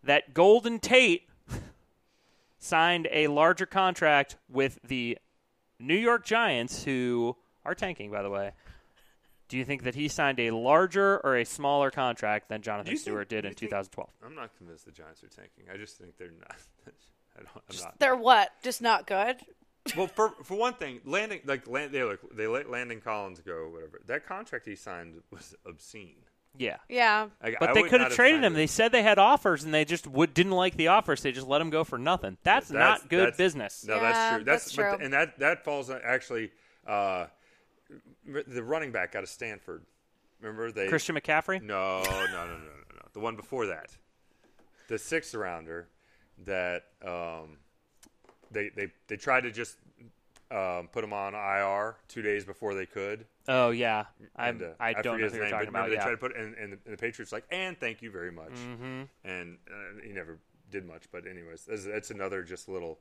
[0.04, 1.28] that Golden Tate
[2.58, 5.18] signed a larger contract with the
[5.78, 8.52] New York Giants, who are tanking, by the way?
[9.48, 13.00] Do you think that he signed a larger or a smaller contract than Jonathan think-
[13.00, 14.10] Stewart did in think- 2012?
[14.24, 15.64] I'm not convinced the Giants are tanking.
[15.72, 16.56] I just think they're not.
[17.38, 17.98] I don't, I'm not.
[17.98, 18.50] They're what?
[18.62, 19.36] Just not good.
[19.96, 23.68] Well, for for one thing, landing like land, they like they let Landon Collins go,
[23.72, 24.00] whatever.
[24.06, 26.16] That contract he signed was obscene.
[26.58, 26.78] Yeah.
[26.88, 27.28] Yeah.
[27.42, 28.54] Like, But I they could have traded him.
[28.54, 28.56] it.
[28.56, 31.20] They said they had offers, and they just would, didn't like the offers.
[31.20, 32.38] They just let him go for nothing.
[32.44, 33.84] That's, That's- not good that's- business.
[33.86, 34.44] No, Yeah, that's true.
[34.44, 34.90] That's, that's true.
[34.92, 36.50] th- and that that falls on actually
[36.86, 37.26] uh,
[38.46, 39.84] the running back out of Stanford.
[40.40, 41.60] Remember they Christian McCaffrey?
[41.62, 43.02] No, no, no, no, no, no.
[43.12, 43.90] The one before that,
[44.88, 45.88] the sixth rounder
[46.44, 47.58] that um,
[48.50, 49.76] they they they tried to just
[50.50, 53.26] um, put him on IR two days before they could.
[53.48, 54.04] Oh yeah,
[54.36, 55.88] I And, uh, I don't know his who you're talking about.
[55.88, 55.98] remember Yeah.
[55.98, 58.32] They tried to put and, and, the, and the Patriots like, and thank you very
[58.32, 59.02] much, mm-hmm.
[59.24, 60.38] and uh, he never
[60.70, 61.04] did much.
[61.10, 62.98] But anyways, that's, that's another just little.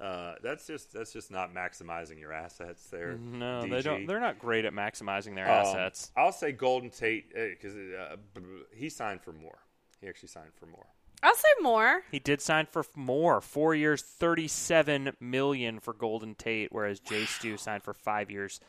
[0.00, 3.18] Uh, that's just that's just not maximizing your assets there.
[3.18, 4.06] No, they don't.
[4.06, 6.12] They're not great at maximizing their Um, assets.
[6.16, 8.40] I'll say Golden Tate because uh, b-
[8.74, 9.58] he signed for more.
[10.00, 10.86] He actually signed for more.
[11.22, 12.02] I'll say more.
[12.10, 17.56] He did sign for more, four years, thirty-seven million for Golden Tate, whereas Jay Stu
[17.56, 18.60] signed for five years,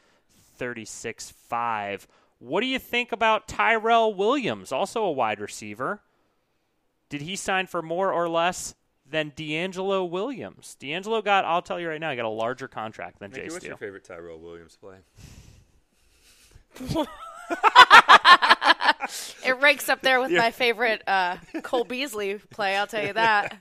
[0.57, 2.07] thirty-six five.
[2.39, 6.01] What do you think about Tyrell Williams, also a wide receiver?
[7.09, 8.75] Did he sign for more or less
[9.05, 10.75] than D'Angelo Williams?
[10.79, 13.53] D'Angelo got, I'll tell you right now, he got a larger contract than Jay Nikki,
[13.53, 14.97] what's your favorite Tyrell Williams play?
[19.43, 22.75] It ranks up there with my favorite uh, Cole Beasley play.
[22.75, 23.59] I'll tell you that.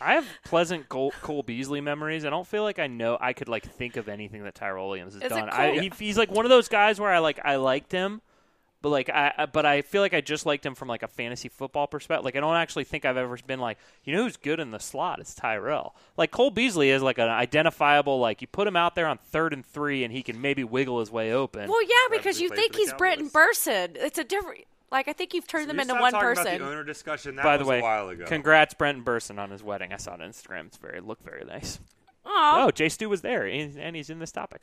[0.00, 2.24] I have pleasant Cole, Cole Beasley memories.
[2.24, 5.14] I don't feel like I know I could like think of anything that Tyrell Williams
[5.14, 5.50] has Is done.
[5.50, 8.22] Cole- I, he, he's like one of those guys where I like I liked him,
[8.82, 11.08] but like I I- but I feel like I just liked him from like a
[11.08, 12.24] fantasy football perspective.
[12.24, 14.78] Like I don't actually think I've ever been like you know who's good in the
[14.80, 15.94] slot It's Tyrell.
[16.16, 19.52] Like Cole Beasley is like an identifiable like you put him out there on third
[19.52, 21.70] and three and he can maybe wiggle his way open.
[21.70, 23.56] Well, yeah, because you think he's Brenton Cowboys.
[23.64, 23.96] Bersin.
[23.96, 24.64] It's a different.
[24.90, 26.46] Like I think you've turned them You into one person.
[26.48, 27.36] About the owner discussion.
[27.36, 28.24] That By the was way, a while ago.
[28.26, 29.92] congrats Brenton Bersin on his wedding.
[29.92, 30.66] I saw it on Instagram.
[30.66, 31.80] It's very looked very nice.
[32.26, 32.64] Aw.
[32.66, 34.60] Oh, Jay Stu was there and and he's in this topic.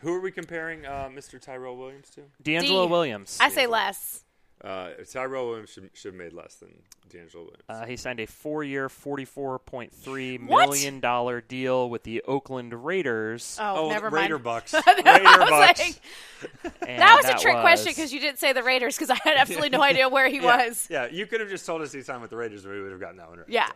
[0.00, 1.40] Who are we comparing uh, Mr.
[1.40, 2.22] Tyrell Williams to?
[2.42, 2.90] D'Angelo D.
[2.90, 3.38] Williams.
[3.40, 4.24] I say less.
[4.62, 6.68] Uh, Tyrell Williams should, should have made less than
[7.08, 7.62] D'Angelo Williams.
[7.66, 10.68] Uh, he signed a four-year, forty-four point three What?
[10.68, 13.56] million dollar deal with the Oakland Raiders.
[13.58, 14.44] Oh, the never Raider mind.
[14.44, 14.74] Bucks.
[14.74, 15.80] I Raider was Bucks.
[15.80, 19.08] like, and that was a trick was- question because you didn't say the Raiders because
[19.10, 20.86] I had absolutely no idea where he yeah, was.
[20.90, 22.90] yeah, you could have just told us he signed with the Raiders, and we would
[22.92, 23.48] have gotten that one right.
[23.48, 23.68] Yeah.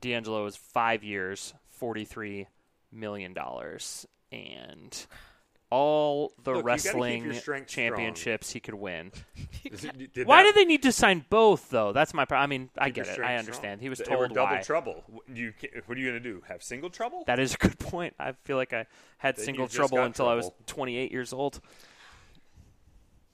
[0.00, 2.46] D'Angelo was five years, forty-three
[2.92, 5.06] million dollars, and
[5.70, 7.84] all the Look, you gotta keep wrestling your strength strong.
[7.90, 9.12] championships he could win.
[10.14, 11.92] Did Why that- did they need to sign both though?
[11.92, 12.24] That's my.
[12.24, 13.12] pro- I mean, I keep your get it.
[13.14, 13.38] strength I strong?
[13.46, 13.80] understand.
[13.82, 14.62] He was told They were double why.
[14.62, 15.04] trouble.
[15.32, 15.52] You
[15.86, 16.42] what are you going to do?
[16.48, 17.24] Have single trouble?
[17.26, 18.14] That is a good point.
[18.18, 18.86] I feel like I
[19.18, 21.60] had Then single you just trouble until I was 28 years old.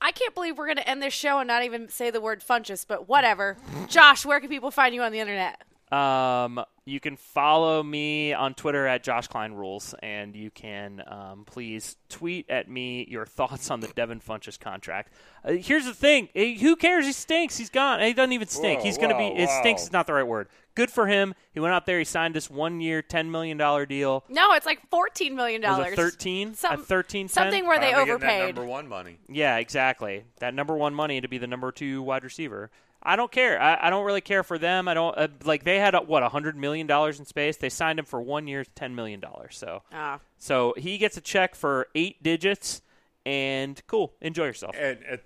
[0.01, 2.43] I can't believe we're going to end this show and not even say the word
[2.43, 3.57] funchess, but whatever.
[3.89, 5.63] Josh, where can people find you on the internet?
[5.93, 11.45] Um, you can follow me on Twitter at Josh Klein Rules, and you can um,
[11.47, 15.13] please tweet at me your thoughts on the Devin Funchess contract.
[15.45, 17.07] Uh, here's the thing: Eh, who cares?
[17.07, 17.57] He stinks.
[17.57, 18.01] He's gone.
[18.01, 18.81] He doesn't even stink.
[18.81, 19.41] Whoa, He's going to be.
[19.41, 19.87] It stinks whoa.
[19.87, 20.49] is not the right word.
[20.75, 21.35] Good for him.
[21.53, 21.99] He went out there.
[22.01, 24.25] He signed this one-year, ten million dollar deal.
[24.29, 25.63] No, it's like $14 million.
[25.63, 26.55] 13?
[26.55, 28.55] Some- a 13 Something where they Finally that overpaid.
[28.57, 29.19] number one money.
[29.29, 30.25] Yeah, exactly.
[30.41, 32.71] That number one money to be the number two wide receiver.
[33.05, 33.61] I don't care.
[33.61, 34.89] I, I don't really care for them.
[34.89, 35.65] I don't uh, like.
[35.65, 37.57] They had uh, what a hundred million dollars in space.
[37.59, 39.57] They signed him for one year, ten million dollars.
[39.59, 40.21] So, Ah.
[40.39, 42.81] so he gets a check for eight digits,
[43.27, 44.13] and cool.
[44.21, 44.75] Enjoy yourself.
[44.79, 45.23] And at,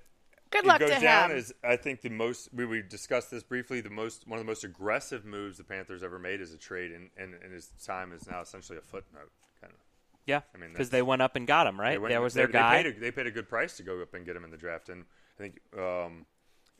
[0.51, 1.37] Good it luck goes to down him.
[1.37, 3.81] as I think the most we, we discussed this briefly.
[3.83, 6.91] The most one of the most aggressive moves the Panthers ever made as a trade,
[6.91, 9.31] and, and, and his time is now essentially a footnote.
[9.61, 9.79] Kind of.
[10.27, 11.79] Yeah, I mean, because they went up and got him.
[11.79, 12.83] Right, They went- that was they- their they guy.
[12.83, 14.57] Paid a, they paid a good price to go up and get him in the
[14.57, 15.05] draft, and
[15.39, 16.25] I think um,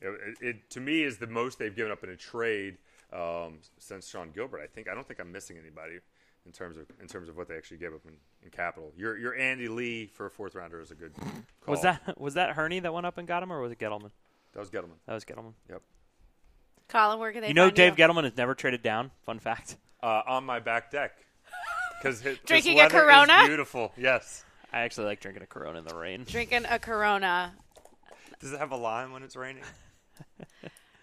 [0.01, 2.79] it, it to me is the most they've given up in a trade
[3.13, 4.61] um, since Sean Gilbert.
[4.63, 5.99] I think I don't think I'm missing anybody
[6.47, 8.93] in terms of in terms of what they actually gave up in, in capital.
[8.97, 11.13] Your your Andy Lee for a fourth rounder is a good.
[11.15, 11.73] Call.
[11.73, 14.11] was that was that Hurney that went up and got him, or was it Gettleman?
[14.55, 14.97] that was Gettleman?
[15.07, 15.53] That was Gettleman.
[15.69, 15.83] Yep.
[16.89, 18.05] Colin, where can they You know, find Dave you?
[18.05, 19.11] Gettleman has never traded down.
[19.27, 19.77] Fun fact.
[20.03, 21.13] Uh, on my back deck
[22.03, 23.43] because Drinking a Corona?
[23.47, 23.93] beautiful.
[23.97, 24.45] Yes.
[24.73, 26.25] I actually like drinking a Corona in the rain.
[26.27, 27.55] Drinking a Corona.
[28.41, 29.63] Does it have a lime when it's raining?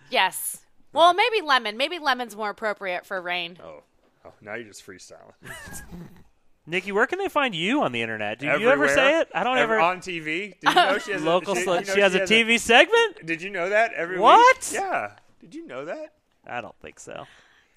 [0.09, 0.61] Yes.
[0.93, 1.77] Well, maybe lemon.
[1.77, 3.57] Maybe lemon's more appropriate for rain.
[3.63, 3.83] Oh.
[4.25, 5.33] Oh, now you're just freestyling.
[6.67, 8.39] Nikki, where can they find you on the internet?
[8.39, 9.29] Do you ever say it?
[9.35, 9.81] I don't Ever- ever.
[9.83, 10.55] on TV.
[10.59, 11.53] Did you know she has local.
[11.53, 13.23] A, she, sl- you know she has a has TV segment.
[13.25, 14.69] Did you know that every What?
[14.71, 14.79] week?
[14.81, 15.11] Yeah.
[15.41, 16.13] Did you know that?
[16.47, 17.27] I don't think so.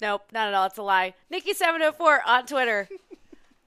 [0.01, 0.65] Nope, not at all.
[0.65, 1.13] It's a lie.
[1.31, 2.87] Nikki704 on Twitter.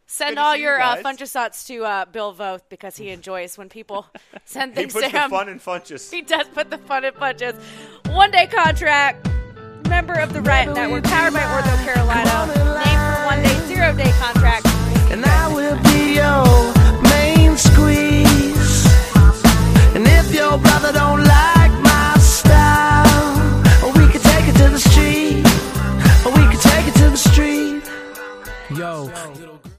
[0.07, 4.07] Send all your you uh, Funchasauts to uh, Bill Voth because he enjoys when people
[4.44, 5.05] send things to him.
[5.05, 6.11] He puts the fun in Funchess.
[6.12, 7.55] He does put the fun in Funchess.
[8.12, 9.26] One day contract,
[9.88, 14.12] member of the Riot Network, powered by Ortho Carolina, Name for one day, zero day
[14.18, 14.66] contract.
[15.11, 16.72] And I will be your
[17.03, 18.86] main squeeze.
[19.94, 25.44] And if your brother don't like my style, we could take it to the street.
[26.24, 27.82] We could take it to the street.
[28.78, 29.51] Yo.